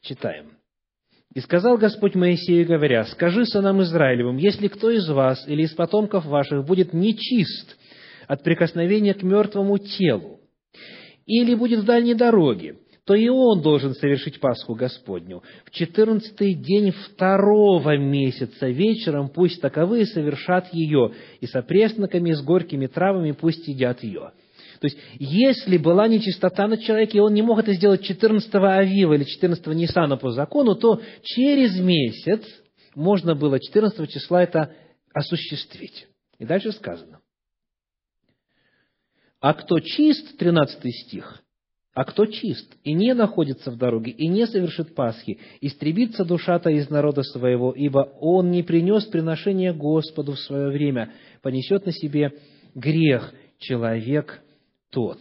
Читаем. 0.00 0.56
«И 1.34 1.40
сказал 1.40 1.78
Господь 1.78 2.14
Моисею, 2.14 2.66
говоря, 2.66 3.04
«Скажи 3.04 3.46
сынам 3.46 3.80
Израилевым, 3.82 4.36
если 4.36 4.68
кто 4.68 4.90
из 4.90 5.08
вас 5.08 5.46
или 5.48 5.62
из 5.62 5.72
потомков 5.72 6.26
ваших 6.26 6.66
будет 6.66 6.92
нечист 6.92 7.78
от 8.28 8.42
прикосновения 8.42 9.14
к 9.14 9.22
мертвому 9.22 9.78
телу, 9.78 10.40
или 11.26 11.54
будет 11.54 11.80
в 11.80 11.84
дальней 11.84 12.14
дороге, 12.14 12.76
то 13.04 13.14
и 13.14 13.28
он 13.28 13.62
должен 13.62 13.94
совершить 13.94 14.38
Пасху 14.38 14.74
Господню. 14.74 15.42
В 15.64 15.70
четырнадцатый 15.70 16.54
день 16.54 16.92
второго 16.92 17.96
месяца 17.96 18.68
вечером 18.68 19.28
пусть 19.28 19.60
таковые 19.60 20.06
совершат 20.06 20.72
ее, 20.72 21.12
и 21.40 21.46
с 21.46 21.54
опресноками, 21.54 22.32
с 22.32 22.42
горькими 22.42 22.86
травами 22.86 23.32
пусть 23.32 23.66
едят 23.66 24.02
ее». 24.02 24.32
То 24.82 24.86
есть, 24.86 24.98
если 25.20 25.78
была 25.78 26.08
нечистота 26.08 26.66
на 26.66 26.76
человеке, 26.76 27.18
и 27.18 27.20
он 27.20 27.34
не 27.34 27.42
мог 27.42 27.60
это 27.60 27.72
сделать 27.72 28.02
14 28.02 28.52
Авива 28.52 29.14
или 29.14 29.22
14 29.22 29.64
Нисана 29.68 30.16
по 30.16 30.32
закону, 30.32 30.74
то 30.74 31.00
через 31.22 31.78
месяц 31.78 32.42
можно 32.96 33.36
было 33.36 33.60
14 33.60 34.10
числа 34.10 34.42
это 34.42 34.74
осуществить. 35.14 36.08
И 36.40 36.44
дальше 36.44 36.72
сказано. 36.72 37.20
А 39.42 39.54
кто 39.54 39.80
чист, 39.80 40.38
13 40.38 40.94
стих, 40.94 41.42
а 41.94 42.04
кто 42.04 42.26
чист 42.26 42.72
и 42.84 42.92
не 42.94 43.12
находится 43.12 43.72
в 43.72 43.76
дороге, 43.76 44.12
и 44.12 44.28
не 44.28 44.46
совершит 44.46 44.94
Пасхи, 44.94 45.40
истребится 45.60 46.24
душа-то 46.24 46.70
из 46.70 46.88
народа 46.90 47.24
своего, 47.24 47.72
ибо 47.72 48.08
он 48.20 48.52
не 48.52 48.62
принес 48.62 49.04
приношение 49.06 49.74
Господу 49.74 50.34
в 50.34 50.38
свое 50.38 50.70
время, 50.70 51.12
понесет 51.42 51.86
на 51.86 51.92
себе 51.92 52.38
грех 52.76 53.34
человек 53.58 54.40
тот. 54.92 55.18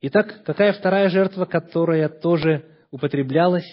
Итак, 0.00 0.40
какая 0.46 0.72
вторая 0.72 1.10
жертва, 1.10 1.44
которая 1.44 2.08
тоже 2.08 2.64
употреблялась? 2.90 3.70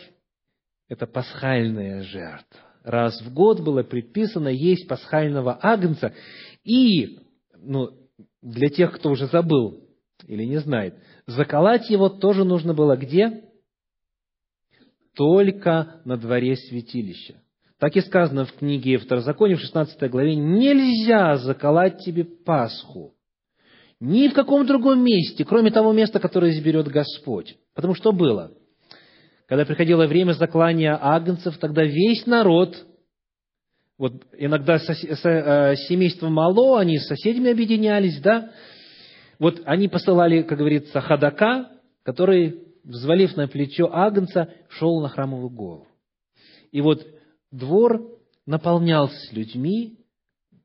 Это 0.89 1.07
пасхальная 1.07 2.03
жертва. 2.03 2.59
Раз 2.83 3.21
в 3.21 3.33
год 3.33 3.61
было 3.61 3.81
предписано 3.81 4.49
есть 4.49 4.89
пасхального 4.89 5.57
агнца, 5.61 6.13
и, 6.65 7.17
ну, 7.57 7.91
для 8.41 8.67
тех, 8.67 8.93
кто 8.93 9.11
уже 9.11 9.27
забыл, 9.27 9.84
или 10.27 10.43
не 10.43 10.57
знает. 10.57 10.95
Заколоть 11.27 11.89
его 11.89 12.09
тоже 12.09 12.43
нужно 12.43 12.73
было 12.73 12.95
где? 12.95 13.43
Только 15.15 16.01
на 16.05 16.17
дворе 16.17 16.55
святилища. 16.55 17.35
Так 17.79 17.95
и 17.95 18.01
сказано 18.01 18.45
в 18.45 18.53
книге 18.53 18.97
Второзакония 18.97 19.57
в 19.57 19.61
16 19.61 20.09
главе, 20.09 20.35
нельзя 20.35 21.37
заколоть 21.37 21.99
тебе 21.99 22.23
Пасху. 22.23 23.13
Ни 23.99 24.27
в 24.27 24.33
каком 24.33 24.65
другом 24.65 25.03
месте, 25.03 25.45
кроме 25.45 25.71
того 25.71 25.93
места, 25.93 26.19
которое 26.19 26.51
изберет 26.51 26.87
Господь. 26.87 27.55
Потому 27.73 27.95
что 27.95 28.11
было? 28.11 28.51
Когда 29.47 29.65
приходило 29.65 30.07
время 30.07 30.33
заклания 30.33 30.97
агнцев, 30.99 31.57
тогда 31.57 31.83
весь 31.83 32.25
народ, 32.25 32.75
вот 33.97 34.13
иногда 34.37 34.77
э, 34.77 35.75
семейство 35.87 36.29
Мало, 36.29 36.79
они 36.79 36.97
с 36.97 37.07
соседями 37.07 37.51
объединялись, 37.51 38.19
да, 38.19 38.51
вот 39.39 39.61
они 39.65 39.87
посылали, 39.87 40.41
как 40.41 40.57
говорится, 40.57 41.01
ходока, 41.01 41.71
который, 42.03 42.63
взвалив 42.83 43.35
на 43.35 43.47
плечо 43.47 43.89
агнца, 43.91 44.53
шел 44.69 45.01
на 45.01 45.09
храмовую 45.09 45.49
гору. 45.49 45.87
И 46.71 46.81
вот 46.81 47.05
двор 47.51 48.19
наполнялся 48.45 49.33
людьми, 49.33 49.99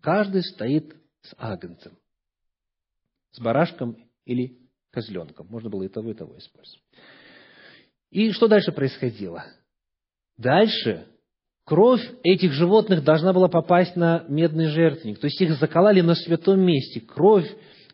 каждый 0.00 0.42
стоит 0.42 0.94
с 1.22 1.34
агнцем, 1.38 1.92
с 3.32 3.40
барашком 3.40 3.96
или 4.24 4.58
козленком. 4.90 5.46
Можно 5.48 5.70
было 5.70 5.84
и 5.84 5.88
того, 5.88 6.10
и 6.10 6.14
того 6.14 6.36
использовать. 6.38 6.82
И 8.10 8.32
что 8.32 8.48
дальше 8.48 8.72
происходило? 8.72 9.44
Дальше 10.36 11.06
кровь 11.64 12.02
этих 12.24 12.52
животных 12.52 13.04
должна 13.04 13.32
была 13.32 13.48
попасть 13.48 13.94
на 13.94 14.24
медный 14.28 14.66
жертвенник. 14.66 15.20
То 15.20 15.26
есть 15.26 15.40
их 15.40 15.52
заколали 15.54 16.00
на 16.00 16.14
святом 16.14 16.60
месте. 16.60 17.00
Кровь 17.00 17.48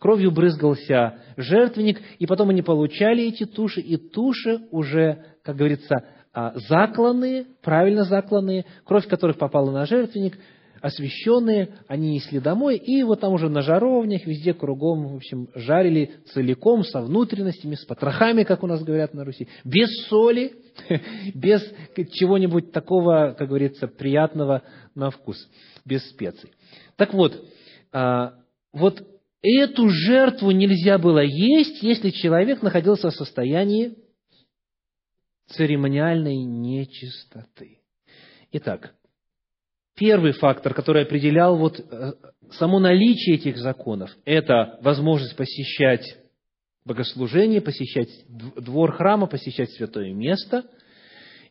кровью 0.07 0.31
брызгался 0.31 1.17
жертвенник, 1.37 2.01
и 2.21 2.27
потом 2.27 2.51
они 2.51 2.63
получали 2.63 3.25
эти 3.25 3.45
туши, 3.45 3.81
и 3.81 3.97
туши 3.97 4.61
уже, 4.71 5.25
как 5.43 5.57
говорится, 5.57 5.97
а, 6.33 6.53
закланные, 6.69 7.47
правильно 7.61 8.05
закланные, 8.05 8.67
кровь 8.85 9.09
которых 9.09 9.37
попала 9.37 9.73
на 9.73 9.85
жертвенник, 9.85 10.39
освященные, 10.81 11.71
они 11.89 12.13
несли 12.13 12.39
домой, 12.39 12.77
и 12.77 13.03
вот 13.03 13.19
там 13.19 13.33
уже 13.33 13.49
на 13.49 13.63
жаровнях, 13.63 14.25
везде 14.27 14.55
кругом, 14.55 15.09
в 15.09 15.17
общем, 15.17 15.49
жарили 15.57 16.13
целиком, 16.33 16.85
со 16.85 17.01
внутренностями, 17.01 17.75
с 17.75 17.85
потрохами, 17.85 18.45
как 18.45 18.63
у 18.63 18.69
нас 18.69 18.85
говорят 18.85 19.13
на 19.13 19.25
Руси, 19.25 19.49
без 19.65 19.89
соли, 20.07 20.53
без 21.35 21.69
чего-нибудь 22.13 22.71
такого, 22.71 23.35
как 23.37 23.49
говорится, 23.49 23.89
приятного 23.89 24.63
на 24.95 25.11
вкус, 25.11 25.37
без 25.85 26.09
специй. 26.11 26.53
Так 26.95 27.13
вот, 27.13 27.45
а, 27.91 28.35
вот 28.73 29.03
эту 29.47 29.89
жертву 29.89 30.51
нельзя 30.51 30.99
было 30.99 31.23
есть, 31.23 31.83
если 31.83 32.11
человек 32.11 32.63
находился 32.63 33.11
в 33.11 33.15
состоянии 33.15 33.97
церемониальной 35.49 36.37
нечистоты. 36.37 37.79
Итак, 38.53 38.95
первый 39.97 40.33
фактор, 40.33 40.75
который 40.75 41.03
определял 41.03 41.57
вот 41.57 41.79
э, 41.79 42.13
само 42.53 42.79
наличие 42.79 43.37
этих 43.37 43.57
законов, 43.59 44.11
это 44.25 44.79
возможность 44.83 45.37
посещать 45.37 46.05
богослужение, 46.85 47.61
посещать 47.61 48.09
двор 48.29 48.93
храма, 48.93 49.27
посещать 49.27 49.71
святое 49.73 50.13
место. 50.13 50.65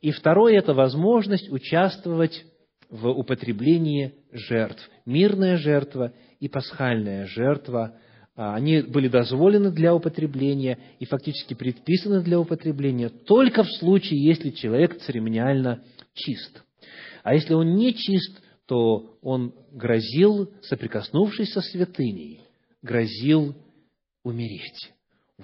И 0.01 0.11
второе– 0.11 0.57
это 0.57 0.73
возможность 0.73 1.49
участвовать 1.49 2.45
в 2.89 3.07
употреблении 3.09 4.15
жертв. 4.31 4.89
Мирная 5.05 5.57
жертва 5.57 6.13
и 6.39 6.47
пасхальная 6.47 7.25
жертва, 7.25 7.97
а, 8.35 8.55
они 8.55 8.81
были 8.81 9.07
дозволены 9.07 9.71
для 9.71 9.95
употребления 9.95 10.77
и 10.99 11.05
фактически 11.05 11.53
предписаны 11.53 12.21
для 12.21 12.39
употребления 12.39 13.09
только 13.09 13.63
в 13.63 13.71
случае, 13.73 14.23
если 14.23 14.49
человек 14.49 14.99
церемониально 14.99 15.83
чист. 16.13 16.63
А 17.23 17.33
если 17.33 17.53
он 17.53 17.75
не 17.75 17.93
чист, 17.93 18.41
то 18.67 19.17
он 19.21 19.53
грозил, 19.71 20.51
соприкоснувшись 20.63 21.53
со 21.53 21.61
святыней, 21.61 22.41
грозил 22.81 23.55
умереть. 24.23 24.91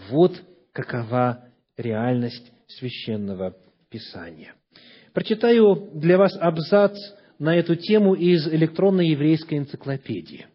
Вот 0.09 0.41
какова 0.73 1.45
реальность 1.77 2.51
священного 2.67 3.55
Писания. 3.89 4.53
Прочитаю 5.13 5.91
для 5.93 6.17
вас 6.17 6.35
абзац 6.39 6.97
на 7.39 7.55
эту 7.55 7.75
тему 7.75 8.13
из 8.13 8.47
электронной 8.47 9.09
еврейской 9.09 9.57
энциклопедии. 9.57 10.47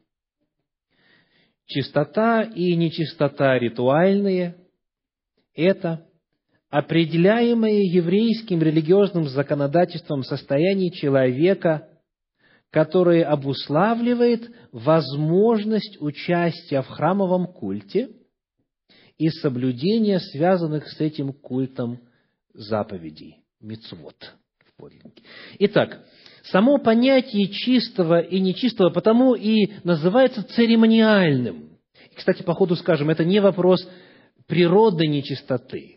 Чистота 1.66 2.42
и 2.42 2.76
нечистота 2.76 3.58
ритуальные 3.58 4.56
это 5.54 6.06
определяемое 6.70 7.82
еврейским 7.82 8.62
религиозным 8.62 9.28
законодательством 9.28 10.22
состояние 10.22 10.90
человека, 10.90 11.88
которое 12.70 13.24
обуславливает 13.24 14.50
возможность 14.72 16.00
участия 16.00 16.82
в 16.82 16.88
храмовом 16.88 17.46
культе 17.46 18.10
и 19.18 19.28
соблюдения 19.30 20.20
связанных 20.20 20.86
с 20.88 21.00
этим 21.00 21.32
культом 21.32 22.00
заповедей, 22.52 23.38
мицвод. 23.60 24.34
Итак, 25.58 26.04
само 26.50 26.78
понятие 26.78 27.48
чистого 27.48 28.20
и 28.20 28.40
нечистого 28.40 28.90
потому 28.90 29.34
и 29.34 29.72
называется 29.84 30.42
церемониальным. 30.42 31.70
Кстати, 32.14 32.42
по 32.42 32.54
ходу 32.54 32.76
скажем, 32.76 33.10
это 33.10 33.24
не 33.24 33.40
вопрос 33.40 33.86
природной 34.46 35.06
нечистоты, 35.06 35.96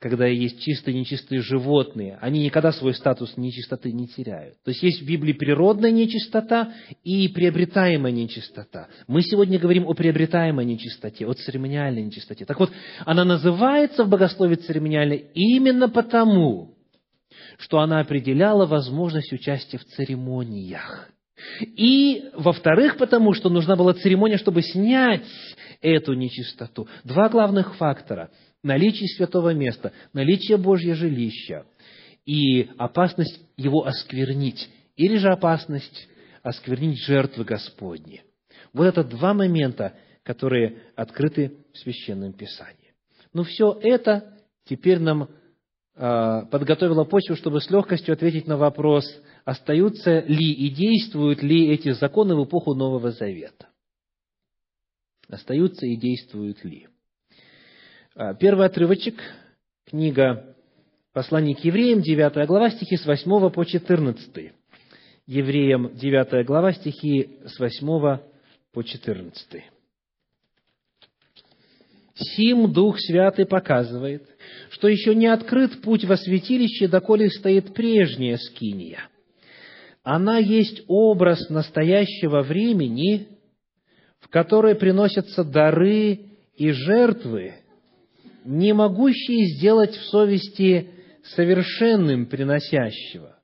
когда 0.00 0.26
есть 0.26 0.60
чистые 0.62 0.96
и 0.96 1.00
нечистые 1.00 1.42
животные, 1.42 2.18
они 2.20 2.42
никогда 2.44 2.72
свой 2.72 2.94
статус 2.94 3.36
нечистоты 3.36 3.92
не 3.92 4.08
теряют. 4.08 4.56
То 4.64 4.70
есть 4.70 4.82
есть 4.82 5.02
в 5.02 5.06
Библии 5.06 5.34
природная 5.34 5.90
нечистота 5.90 6.72
и 7.04 7.28
приобретаемая 7.28 8.12
нечистота. 8.12 8.88
Мы 9.06 9.22
сегодня 9.22 9.58
говорим 9.58 9.86
о 9.86 9.94
приобретаемой 9.94 10.64
нечистоте, 10.64 11.26
о 11.26 11.34
церемониальной 11.34 12.02
нечистоте. 12.02 12.46
Так 12.46 12.58
вот, 12.58 12.70
она 13.04 13.24
называется 13.24 14.04
в 14.04 14.08
богословии 14.08 14.56
церемониальной 14.56 15.26
именно 15.34 15.88
потому, 15.88 16.74
что 17.58 17.80
она 17.80 18.00
определяла 18.00 18.66
возможность 18.66 19.32
участия 19.32 19.78
в 19.78 19.84
церемониях. 19.84 21.10
И, 21.62 22.30
во-вторых, 22.34 22.96
потому 22.98 23.32
что 23.32 23.48
нужна 23.48 23.76
была 23.76 23.94
церемония, 23.94 24.36
чтобы 24.36 24.62
снять 24.62 25.24
эту 25.80 26.14
нечистоту. 26.14 26.88
Два 27.04 27.28
главных 27.28 27.76
фактора– 27.76 28.30
наличие 28.62 29.08
святого 29.08 29.54
места, 29.54 29.92
наличие 30.12 30.58
Божьего 30.58 30.94
жилища 30.94 31.64
и 32.26 32.68
опасность 32.76 33.40
его 33.56 33.86
осквернить, 33.86 34.68
или 34.96 35.16
же 35.16 35.28
опасность 35.28 36.08
осквернить 36.42 36.98
жертвы 36.98 37.44
Господни. 37.44 38.22
Вот 38.72 38.84
это 38.84 39.02
два 39.02 39.34
момента, 39.34 39.94
которые 40.22 40.82
открыты 40.94 41.54
в 41.72 41.78
Священном 41.78 42.32
Писании. 42.32 42.92
Но 43.32 43.44
все 43.44 43.78
это 43.82 44.34
теперь 44.68 44.98
нам 44.98 45.28
э, 46.00 46.46
подготовило 46.50 47.04
почву, 47.04 47.36
чтобы 47.36 47.60
с 47.60 47.70
легкостью 47.70 48.14
ответить 48.14 48.46
на 48.46 48.56
вопрос– 48.56 49.04
остаются 49.44 50.20
ли 50.20 50.52
и 50.52 50.70
действуют 50.70 51.42
ли 51.42 51.68
эти 51.68 51.90
законы 51.92 52.34
в 52.34 52.44
эпоху 52.44 52.74
Нового 52.74 53.10
Завета. 53.10 53.68
Остаются 55.28 55.86
и 55.86 55.96
действуют 55.96 56.64
ли. 56.64 56.88
А, 58.14 58.34
первый 58.34 58.66
отрывочек, 58.66 59.20
книга 59.86 60.56
«Послание 61.12 61.54
к 61.54 61.64
евреям», 61.64 62.00
9 62.00 62.46
глава, 62.46 62.70
стихи 62.70 62.96
с 62.96 63.06
8 63.06 63.50
по 63.50 63.64
14. 63.64 64.52
Евреям, 65.26 65.94
9 65.94 66.46
глава, 66.46 66.72
стихи 66.72 67.38
с 67.44 67.58
8 67.58 68.18
по 68.72 68.82
14. 68.82 69.64
Сим 72.20 72.72
Дух 72.72 73.00
Святый 73.00 73.46
показывает, 73.46 74.22
что 74.70 74.88
еще 74.88 75.14
не 75.14 75.26
открыт 75.26 75.80
путь 75.80 76.04
во 76.04 76.16
святилище, 76.16 76.86
доколе 76.86 77.30
стоит 77.30 77.72
прежняя 77.72 78.36
скиния. 78.36 79.00
Она 80.02 80.38
есть 80.38 80.82
образ 80.86 81.48
настоящего 81.48 82.42
времени, 82.42 83.28
в 84.20 84.28
которое 84.28 84.74
приносятся 84.74 85.44
дары 85.44 86.20
и 86.56 86.70
жертвы, 86.70 87.54
не 88.44 88.72
могущие 88.72 89.46
сделать 89.56 89.94
в 89.94 90.04
совести 90.10 90.90
совершенным 91.34 92.26
приносящего, 92.26 93.38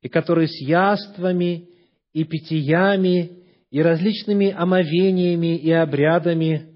и 0.00 0.08
который 0.08 0.48
с 0.48 0.60
яствами 0.60 1.68
и 2.12 2.24
питьями 2.24 3.42
и 3.70 3.80
различными 3.80 4.50
омовениями 4.50 5.56
и 5.56 5.70
обрядами, 5.70 6.71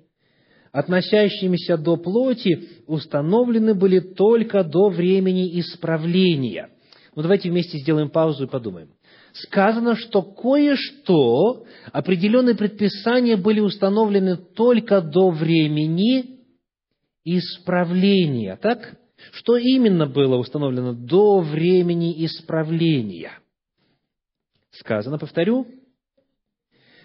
относящимися 0.78 1.76
до 1.76 1.96
плоти, 1.96 2.68
установлены 2.86 3.74
были 3.74 4.00
только 4.00 4.62
до 4.62 4.88
времени 4.88 5.58
исправления. 5.60 6.68
Ну, 7.14 7.22
давайте 7.22 7.50
вместе 7.50 7.78
сделаем 7.78 8.10
паузу 8.10 8.44
и 8.44 8.48
подумаем 8.48 8.88
сказано, 9.36 9.96
что 9.96 10.22
кое-что, 10.22 11.66
определенные 11.92 12.54
предписания 12.54 13.36
были 13.36 13.60
установлены 13.60 14.36
только 14.36 15.00
до 15.00 15.30
времени 15.30 16.40
исправления. 17.24 18.56
Так? 18.56 18.96
Что 19.32 19.56
именно 19.56 20.06
было 20.06 20.36
установлено 20.36 20.92
до 20.92 21.40
времени 21.40 22.24
исправления? 22.24 23.32
Сказано, 24.70 25.18
повторю, 25.18 25.66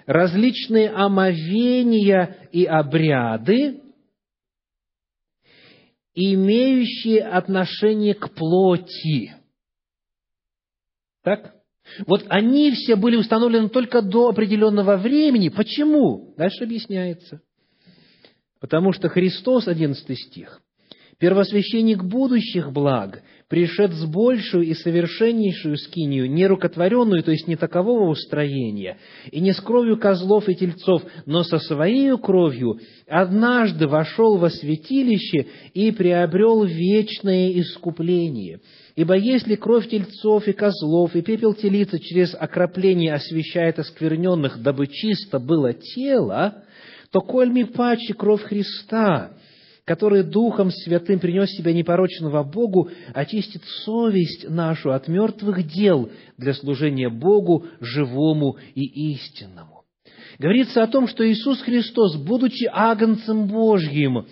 различные 0.06 0.90
омовения 0.90 2.48
и 2.52 2.66
обряды, 2.66 3.82
имеющие 6.14 7.24
отношение 7.24 8.14
к 8.14 8.34
плоти. 8.34 9.34
Так? 11.24 11.56
Вот 12.06 12.26
они 12.30 12.72
все 12.72 12.96
были 12.96 13.16
установлены 13.16 13.70
только 13.70 14.02
до 14.02 14.30
определенного 14.30 14.98
времени. 14.98 15.50
Почему? 15.50 16.34
Дальше 16.38 16.64
объясняется. 16.64 17.42
Потому 18.60 18.94
что 18.94 19.10
Христос, 19.10 19.68
11 19.68 20.18
стих, 20.18 20.62
первосвященник 21.18 22.04
будущих 22.04 22.72
благ, 22.72 23.24
пришед 23.52 23.92
с 23.92 24.06
большую 24.06 24.64
и 24.64 24.74
совершеннейшую 24.74 25.76
скинию, 25.76 26.32
не 26.32 26.48
рукотворенную, 26.48 27.22
то 27.22 27.32
есть 27.32 27.50
не 27.50 27.58
такового 27.58 28.10
устроения, 28.10 28.98
и 29.30 29.42
не 29.42 29.52
с 29.52 29.60
кровью 29.60 29.98
козлов 29.98 30.48
и 30.48 30.56
тельцов, 30.56 31.04
но 31.26 31.44
со 31.44 31.60
своей 31.60 32.18
кровью, 32.18 32.80
однажды 33.10 33.90
вошел 33.90 34.38
во 34.38 34.50
святилище 34.50 35.48
и 35.74 35.92
приобрел 35.92 36.64
вечное 36.64 37.52
искупление– 37.60 38.62
Ибо 38.94 39.16
если 39.16 39.56
кровь 39.56 39.88
тельцов 39.88 40.50
и 40.50 40.52
козлов 40.52 41.16
и 41.16 41.22
пепел 41.22 41.54
телицы 41.54 41.98
через 41.98 42.36
окропление 42.36 43.14
освещает 43.14 43.80
оскверненных, 43.80 44.62
дабы 44.62 44.88
чисто 44.88 45.40
было 45.40 45.74
тело, 45.74 46.66
то 47.10 47.22
кольми 47.22 47.64
паче 47.64 48.14
кровь 48.14 48.42
Христа, 48.42 49.32
который 49.86 50.24
Духом 50.24 50.72
Святым 50.72 51.20
принес 51.20 51.50
себя 51.52 51.74
непорочного 51.74 52.44
Богу, 52.44 52.90
очистит 53.14 53.64
совесть 53.84 54.48
нашу 54.50 54.92
от 54.92 55.08
мертвых 55.08 55.68
дел 55.68 56.12
для 56.38 56.54
служения 56.54 57.10
Богу 57.10 57.66
живому 57.80 58.58
и 58.76 59.14
истинному. 59.14 59.84
Говорится 60.40 60.84
о 60.84 60.88
том, 60.88 61.08
что 61.08 61.30
Иисус 61.30 61.62
Христос, 61.62 62.16
будучи 62.16 62.70
агнцем 62.72 63.48
Божьим, 63.48 64.26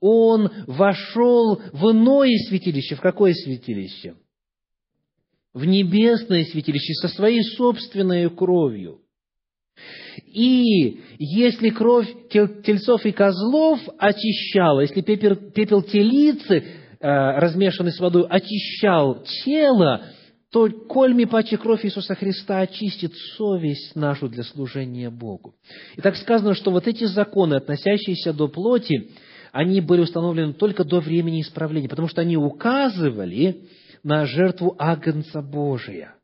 он 0.00 0.50
вошел 0.66 1.60
в 1.72 1.90
иное 1.92 2.36
святилище. 2.48 2.96
В 2.96 3.00
какое 3.00 3.32
святилище? 3.32 4.14
В 5.54 5.64
небесное 5.64 6.44
святилище 6.44 6.94
со 6.94 7.08
своей 7.08 7.42
собственной 7.42 8.28
кровью. 8.30 9.00
И 10.26 11.00
если 11.18 11.70
кровь 11.70 12.08
тельцов 12.30 13.04
и 13.06 13.12
козлов 13.12 13.80
очищала, 13.98 14.80
если 14.80 15.00
пепел, 15.00 15.36
пепел 15.36 15.82
телицы, 15.82 16.54
э, 16.54 16.64
размешанный 17.00 17.92
с 17.92 18.00
водой, 18.00 18.26
очищал 18.28 19.24
тело, 19.44 20.02
то 20.52 20.68
кольми 20.68 21.24
паче 21.24 21.56
кровь 21.56 21.84
Иисуса 21.84 22.14
Христа 22.14 22.60
очистит 22.60 23.14
совесть 23.36 23.96
нашу 23.96 24.28
для 24.28 24.42
служения 24.42 25.08
Богу. 25.08 25.54
И 25.96 26.02
так 26.02 26.16
сказано, 26.16 26.54
что 26.54 26.70
вот 26.70 26.86
эти 26.86 27.04
законы, 27.04 27.54
относящиеся 27.54 28.34
до 28.34 28.48
плоти, 28.48 29.10
они 29.50 29.80
были 29.80 30.02
установлены 30.02 30.52
только 30.52 30.84
до 30.84 31.00
времени 31.00 31.40
исправления, 31.40 31.88
потому 31.88 32.08
что 32.08 32.20
они 32.20 32.36
указывали 32.36 33.64
на 34.02 34.26
жертву 34.26 34.74
Агнца 34.78 35.40
Божия. 35.40 36.14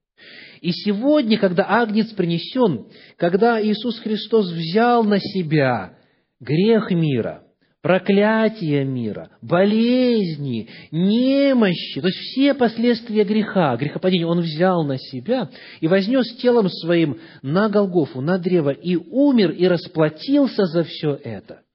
И 0.60 0.72
сегодня, 0.72 1.38
когда 1.38 1.64
Агнец 1.68 2.08
принесен, 2.12 2.86
когда 3.16 3.62
Иисус 3.62 3.98
Христос 4.00 4.50
взял 4.50 5.04
на 5.04 5.18
себя 5.18 5.94
грех 6.40 6.90
мира, 6.90 7.44
проклятие 7.82 8.84
мира, 8.84 9.30
болезни, 9.40 10.68
немощи, 10.90 12.00
то 12.00 12.06
есть 12.06 12.18
все 12.18 12.54
последствия 12.54 13.24
греха, 13.24 13.76
грехопадения 13.76 14.26
Он 14.26 14.40
взял 14.40 14.84
на 14.84 14.98
себя 14.98 15.50
и 15.80 15.88
вознес 15.88 16.36
телом 16.36 16.68
своим 16.68 17.18
на 17.42 17.68
Голгофу, 17.68 18.20
на 18.20 18.38
древо, 18.38 18.70
и 18.70 18.96
умер, 18.96 19.52
и 19.52 19.66
расплатился 19.66 20.64
за 20.66 20.84
все 20.84 21.14
это– 21.14 21.62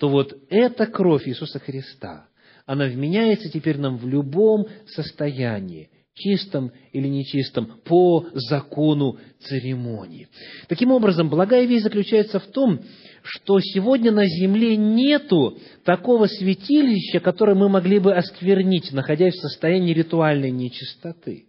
то 0.00 0.08
вот 0.08 0.34
эта 0.48 0.86
кровь 0.86 1.28
Иисуса 1.28 1.58
Христа, 1.58 2.26
она 2.64 2.86
вменяется 2.86 3.50
теперь 3.50 3.78
нам 3.78 3.98
в 3.98 4.08
любом 4.08 4.66
состоянии, 4.86 5.90
чистом 6.20 6.72
или 6.92 7.08
нечистом, 7.08 7.80
по 7.84 8.26
закону 8.34 9.18
церемонии. 9.40 10.28
Таким 10.68 10.92
образом, 10.92 11.28
благая 11.28 11.64
весть 11.64 11.84
заключается 11.84 12.38
в 12.38 12.46
том, 12.46 12.80
что 13.22 13.60
сегодня 13.60 14.12
на 14.12 14.26
земле 14.26 14.76
нету 14.76 15.58
такого 15.84 16.26
святилища, 16.26 17.20
которое 17.20 17.54
мы 17.54 17.68
могли 17.68 17.98
бы 17.98 18.14
осквернить, 18.14 18.92
находясь 18.92 19.34
в 19.34 19.40
состоянии 19.40 19.92
ритуальной 19.92 20.50
нечистоты. 20.50 21.46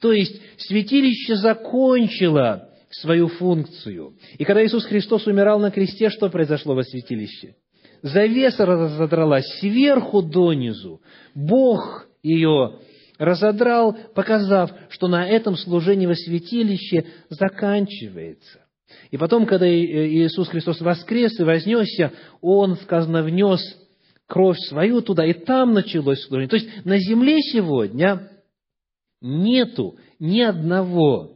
То 0.00 0.12
есть, 0.12 0.40
святилище 0.58 1.36
закончило 1.36 2.68
свою 2.90 3.28
функцию. 3.28 4.14
И 4.38 4.44
когда 4.44 4.64
Иисус 4.64 4.84
Христос 4.84 5.26
умирал 5.26 5.58
на 5.58 5.70
кресте, 5.70 6.10
что 6.10 6.28
произошло 6.28 6.74
во 6.74 6.82
святилище? 6.82 7.56
Завеса 8.02 8.66
разодралась 8.66 9.46
сверху 9.60 10.22
донизу. 10.22 11.00
Бог 11.34 12.06
ее 12.22 12.78
разодрал, 13.18 13.96
показав, 14.14 14.72
что 14.90 15.08
на 15.08 15.26
этом 15.26 15.56
служении 15.56 16.06
во 16.06 16.14
святилище 16.14 17.06
заканчивается. 17.28 18.60
И 19.10 19.16
потом, 19.16 19.46
когда 19.46 19.68
Иисус 19.68 20.48
Христос 20.48 20.80
воскрес 20.80 21.38
и 21.38 21.44
вознесся, 21.44 22.12
Он, 22.40 22.76
сказано, 22.76 23.22
внес 23.22 23.60
кровь 24.26 24.58
свою 24.68 25.00
туда, 25.00 25.24
и 25.24 25.32
там 25.32 25.72
началось 25.72 26.22
служение. 26.22 26.48
То 26.48 26.56
есть 26.56 26.84
на 26.84 26.98
земле 26.98 27.40
сегодня 27.40 28.30
нету 29.20 29.96
ни 30.18 30.40
одного 30.40 31.32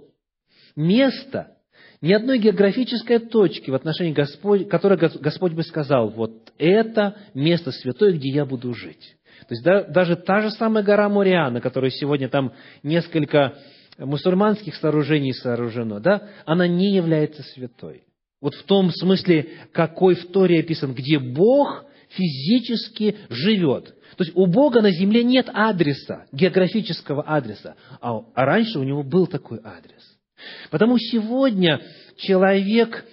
места, 0.76 1.56
ни 2.00 2.12
одной 2.12 2.38
географической 2.38 3.18
точки 3.18 3.70
в 3.70 3.74
отношении 3.74 4.12
Господь, 4.12 4.68
которой 4.68 4.98
Господь 4.98 5.52
бы 5.52 5.62
сказал, 5.62 6.10
вот 6.10 6.52
это 6.58 7.16
место 7.34 7.72
святое, 7.72 8.12
где 8.12 8.30
я 8.30 8.46
буду 8.46 8.72
жить. 8.74 9.16
То 9.48 9.54
есть 9.54 9.64
да, 9.64 9.82
даже 9.84 10.16
та 10.16 10.42
же 10.42 10.50
самая 10.50 10.84
гора 10.84 11.08
Мориана, 11.08 11.62
которая 11.62 11.90
сегодня 11.90 12.28
там 12.28 12.52
несколько 12.82 13.54
мусульманских 13.96 14.76
сооружений 14.76 15.32
сооружено, 15.32 16.00
да, 16.00 16.28
она 16.44 16.68
не 16.68 16.94
является 16.94 17.42
святой. 17.42 18.04
Вот 18.42 18.54
в 18.54 18.62
том 18.64 18.90
смысле, 18.90 19.48
какой 19.72 20.14
в 20.14 20.30
Торе 20.30 20.60
описан, 20.60 20.94
где 20.94 21.18
Бог 21.18 21.86
физически 22.10 23.16
живет. 23.30 23.86
То 24.16 24.24
есть 24.24 24.32
у 24.36 24.46
Бога 24.46 24.82
на 24.82 24.90
земле 24.90 25.24
нет 25.24 25.48
адреса, 25.52 26.26
географического 26.30 27.22
адреса, 27.22 27.74
а 28.00 28.22
раньше 28.34 28.78
у 28.78 28.84
него 28.84 29.02
был 29.02 29.26
такой 29.26 29.60
адрес. 29.64 30.18
Потому 30.70 30.98
сегодня 30.98 31.80
человек 32.16 33.04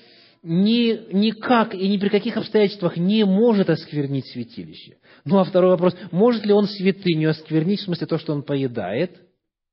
ни, 0.46 1.12
никак 1.12 1.74
и 1.74 1.88
ни 1.88 1.98
при 1.98 2.10
каких 2.10 2.38
обстоятельствах 2.38 2.98
не 2.98 3.26
может 3.26 3.70
осквернить 3.70 4.28
святилище. 4.28 4.98
Ну, 5.26 5.40
а 5.40 5.44
второй 5.44 5.72
вопрос, 5.72 5.96
может 6.12 6.46
ли 6.46 6.54
он 6.54 6.68
святыню 6.68 7.32
осквернить, 7.32 7.80
в 7.82 7.84
смысле 7.84 8.08
то, 8.08 8.18
что 8.18 8.34
он 8.34 8.44
поедает, 8.44 9.20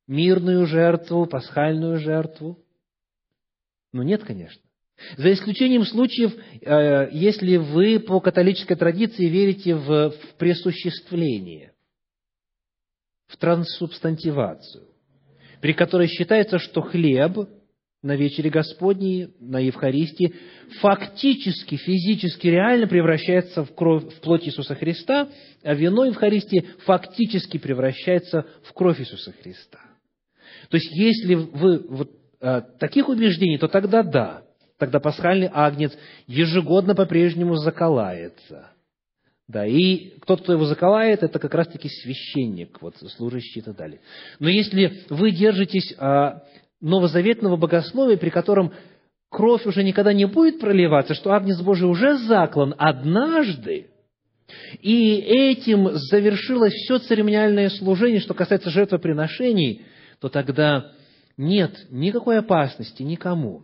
мирную 0.09 0.66
жертву, 0.66 1.27
пасхальную 1.27 1.99
жертву? 1.99 2.59
Ну, 3.93 4.03
нет, 4.03 4.25
конечно. 4.25 4.62
За 5.16 5.33
исключением 5.33 5.85
случаев, 5.85 6.35
э, 6.61 7.09
если 7.12 7.57
вы 7.57 8.01
по 8.01 8.20
католической 8.20 8.75
традиции 8.75 9.27
верите 9.27 9.75
в, 9.75 10.11
в 10.11 10.35
пресуществление, 10.39 11.73
в 13.27 13.37
трансубстантивацию 13.37 14.93
при 15.62 15.75
которой 15.75 16.09
считается, 16.09 16.59
что 16.59 16.83
хлеб 16.83 17.49
на 18.03 18.16
вечере 18.16 18.50
Господней, 18.50 19.28
на 19.38 19.61
Евхаристии, 19.61 20.34
фактически, 20.80 21.76
физически, 21.76 22.48
реально 22.48 22.88
превращается 22.88 23.64
в, 23.64 23.74
кровь, 23.74 24.05
в 24.05 24.20
плоть 24.20 24.46
Иисуса 24.46 24.74
Христа, 24.74 25.28
а 25.62 25.74
вино 25.74 26.05
Евхаристии 26.05 26.66
фактически 26.84 27.59
превращается 27.59 28.46
в 28.64 28.72
кровь 28.72 29.00
Иисуса 29.00 29.32
Христа. 29.42 29.78
То 30.68 30.76
есть, 30.76 30.90
если 30.92 31.34
вы 31.34 31.78
вот, 31.88 32.11
а, 32.40 32.61
таких 32.61 33.09
убеждений, 33.09 33.59
то 33.59 33.68
тогда 33.68 34.03
да, 34.03 34.42
тогда 34.78 34.98
пасхальный 34.98 35.48
агнец 35.53 35.92
ежегодно 36.26 36.94
по-прежнему 36.94 37.57
заколается– 37.57 38.68
да, 39.53 39.66
и 39.66 40.12
тот, 40.24 40.42
кто 40.42 40.55
его 40.55 40.64
заколает, 40.64 41.22
это 41.22 41.38
как 41.38 41.53
раз-таки 41.53 41.88
священник, 41.88 42.80
вот, 42.80 42.96
служащий 43.16 43.59
и 43.59 43.62
так 43.62 43.76
далее. 43.76 44.00
Но 44.38 44.48
если 44.48 45.03
вы 45.11 45.30
держитесь 45.32 45.94
а, 45.98 46.42
новозаветного 46.83 47.57
богословия, 47.57 48.18
при 48.18 48.28
котором 48.28 48.72
кровь 49.30 49.64
уже 49.66 49.83
никогда 49.83 50.12
не 50.12 50.26
будет 50.26 50.61
проливаться, 50.61 51.14
что 51.14 51.33
Агнец 51.33 51.61
Божий 51.61 51.89
уже 51.89 52.18
заклан 52.18 52.74
однажды, 52.76 53.89
и 54.80 55.14
этим 55.14 55.93
завершилось 55.95 56.74
все 56.74 56.99
церемониальное 56.99 57.70
служение, 57.70 58.20
что 58.20 58.35
касается 58.35 58.68
жертвоприношений, 58.68 59.87
то 60.20 60.28
тогда 60.28 60.93
нет 61.37 61.87
никакой 61.91 62.39
опасности 62.39 63.03
никому, 63.03 63.62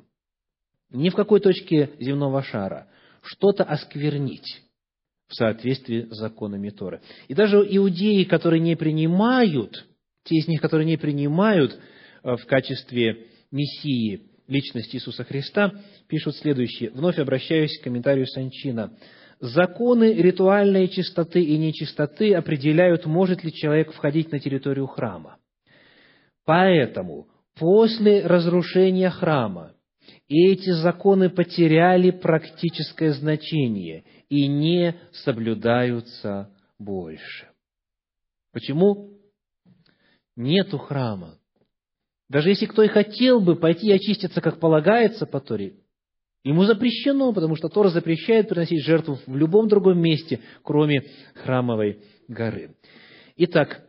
ни 0.91 1.11
в 1.11 1.15
какой 1.15 1.41
точке 1.41 1.91
земного 1.99 2.43
шара, 2.43 2.87
что-то 3.21 3.65
осквернить 3.65 4.63
в 5.27 5.35
соответствии 5.35 6.09
с 6.11 6.17
законами 6.17 6.71
Торы. 6.71 7.03
И 7.27 7.35
даже 7.35 7.59
иудеи, 7.59 8.25
которые 8.25 8.61
не 8.61 8.77
принимают, 8.77 9.87
те 10.25 10.37
из 10.37 10.49
них, 10.49 10.63
которые 10.63 10.87
не 10.87 10.97
принимают 10.97 11.79
в 12.23 12.45
качестве 12.47 13.27
Мессии 13.51 14.29
личность 14.49 14.95
Иисуса 14.95 15.25
Христа, 15.25 15.73
пишут 16.09 16.37
следующее. 16.37 16.91
Вновь 16.91 17.19
обращаюсь 17.19 17.79
к 17.79 17.85
комментарию 17.85 18.27
Санчина. 18.27 18.97
Законы 19.41 20.15
ритуальной 20.15 20.89
чистоты 20.89 21.41
и 21.41 21.57
нечистоты 21.59 22.35
определяют, 22.35 23.07
может 23.07 23.45
ли 23.45 23.53
человек 23.53 23.93
входить 23.93 24.33
на 24.33 24.41
территорию 24.41 24.87
храма. 24.87 25.37
Поэтому 26.45 27.29
после 27.55 28.27
разрушения 28.27 29.11
храма 29.11 29.75
эти 30.29 30.71
законы 30.71 31.31
потеряли 31.31 32.11
практическое 32.11 33.13
значение 33.13 34.05
и 34.29 34.49
не 34.49 34.95
соблюдаются 35.13 36.51
больше. 36.79 37.49
Почему? 38.53 39.11
Нету 40.37 40.79
храма. 40.79 41.38
Даже 42.29 42.51
если 42.51 42.67
кто 42.67 42.83
и 42.83 42.89
хотел 42.89 43.41
бы 43.41 43.57
пойти 43.57 43.89
и 43.89 43.93
очиститься, 43.93 44.41
как 44.41 44.61
полагается 44.61 45.25
по 45.25 45.41
Торе, 45.41 45.77
ему 46.45 46.65
запрещено, 46.65 47.33
потому 47.33 47.57
что 47.57 47.69
Тора 47.69 47.89
запрещает 47.89 48.49
приносить 48.49 48.85
жертву 48.85 49.19
в 49.27 49.37
любом 49.37 49.69
другом 49.69 49.99
месте, 49.99 50.41
кроме 50.63 51.05
храмовой 51.35 52.03
горы. 52.29 52.77
Итак, 53.37 53.83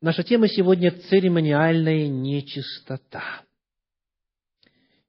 наша 0.00 0.24
тема 0.24 0.48
сегодня– 0.48 0.90
церемониальная 1.08 2.08
нечистота. 2.08 3.42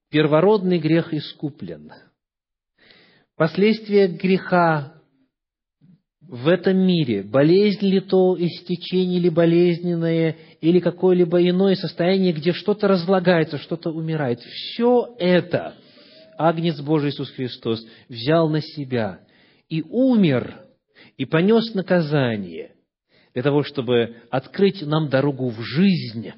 Первородный 0.10 0.80
грех 0.80 1.14
искуплен– 1.14 1.92
последствия 3.36 4.08
греха 4.08 4.99
в 6.30 6.48
этом 6.48 6.78
мире, 6.78 7.24
болезнь 7.24 7.88
ли 7.88 8.02
то, 8.02 8.38
истечение 8.40 9.20
ли 9.20 9.32
болезненное, 9.32 10.38
или 10.62 10.80
какое-либо 10.80 11.42
иное 11.42 11.74
состояние, 11.74 12.34
где 12.34 12.54
что-то 12.54 12.88
разлагается, 12.88 13.58
что-то 13.58 13.90
умирает. 13.90 14.40
Все 14.40 15.16
это 15.18 15.74
Агнец 16.38 16.80
Божий 16.82 17.10
Иисус 17.10 17.32
Христос 17.32 17.84
взял 18.08 18.48
на 18.48 18.62
себя 18.62 19.22
и 19.70 19.82
умер, 19.82 20.66
и 21.18 21.26
понес 21.26 21.74
наказание 21.74 22.74
для 23.34 23.42
того, 23.42 23.64
чтобы 23.64 24.18
открыть 24.30 24.84
нам 24.84 25.10
дорогу 25.10 25.50
в 25.50 25.60
жизнь, 25.62 26.32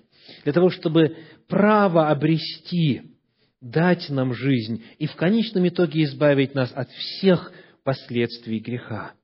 для 0.46 0.54
того, 0.54 0.70
чтобы 0.70 1.18
право 1.50 2.10
обрести 2.10 3.02
дать 3.60 4.10
нам 4.10 4.34
жизнь 4.34 4.84
и 5.00 5.06
в 5.06 5.16
конечном 5.18 5.68
итоге 5.68 6.04
избавить 6.04 6.56
нас 6.56 6.72
от 6.74 6.90
всех 6.92 7.52
последствий 7.84 8.60
греха. 8.60 9.16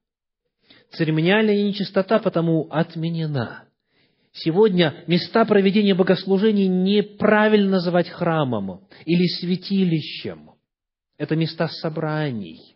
Церемониальная 0.91 1.63
нечистота 1.63 2.19
потому 2.19 2.67
отменена. 2.69 3.65
Сегодня 4.31 5.03
места 5.07 5.45
проведения 5.45 5.95
богослужений 5.95 6.67
неправильно 6.67 7.71
называть 7.71 8.09
храмом 8.09 8.81
или 9.05 9.25
святилищем. 9.27 10.51
Это 11.17 11.35
места 11.35 11.67
собраний. 11.67 12.75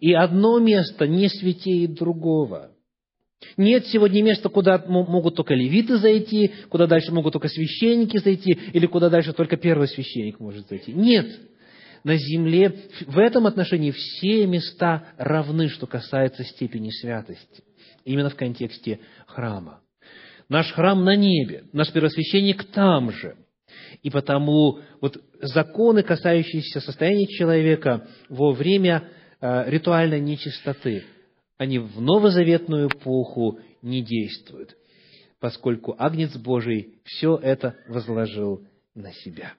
И 0.00 0.12
одно 0.12 0.58
место 0.58 1.06
не 1.06 1.28
святее 1.28 1.88
другого– 1.88 2.70
нет 3.56 3.86
сегодня 3.86 4.22
места, 4.22 4.48
куда 4.48 4.82
могут 4.86 5.36
только 5.36 5.54
левиты 5.54 5.98
зайти, 5.98 6.52
куда 6.68 6.86
дальше 6.86 7.12
могут 7.12 7.32
только 7.32 7.48
священники 7.48 8.18
зайти, 8.18 8.52
или 8.72 8.86
куда 8.86 9.08
дальше 9.08 9.32
только 9.32 9.56
первый 9.56 9.88
священник 9.88 10.40
может 10.40 10.68
зайти. 10.68 10.92
Нет. 10.92 11.26
На 12.04 12.16
земле 12.16 12.74
в 13.06 13.18
этом 13.18 13.46
отношении 13.46 13.90
все 13.90 14.46
места 14.46 15.08
равны, 15.16 15.68
что 15.68 15.86
касается 15.86 16.44
степени 16.44 16.90
святости. 16.90 17.64
Именно 18.04 18.28
в 18.28 18.36
контексте 18.36 19.00
храма. 19.26 19.80
Наш 20.50 20.70
храм 20.72 21.02
на 21.02 21.16
небе, 21.16 21.64
наш 21.72 21.90
первосвященник 21.90 22.64
там 22.64 23.10
же. 23.10 23.36
И 24.02 24.10
потому 24.10 24.80
вот 25.00 25.18
законы, 25.40 26.02
касающиеся 26.02 26.80
состояния 26.80 27.26
человека 27.26 28.06
во 28.28 28.52
время 28.52 29.08
э, 29.40 29.70
ритуальной 29.70 30.20
нечистоты, 30.20 31.04
они 31.56 31.78
в 31.78 32.00
новозаветную 32.02 32.88
эпоху 32.88 33.58
не 33.80 34.02
действуют. 34.02 34.76
поскольку 35.40 35.94
Агнец 35.98 36.34
Божий 36.36 36.94
все 37.04 37.36
это 37.36 37.76
возложил 37.86 38.66
на 38.94 39.12
себя. 39.12 39.52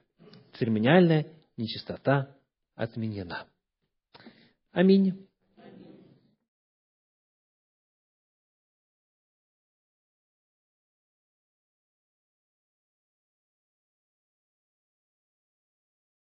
Церемониальная 0.58 1.26
нечистота 1.56 2.35
отменена. 2.76 3.48
Аминь. 4.72 5.25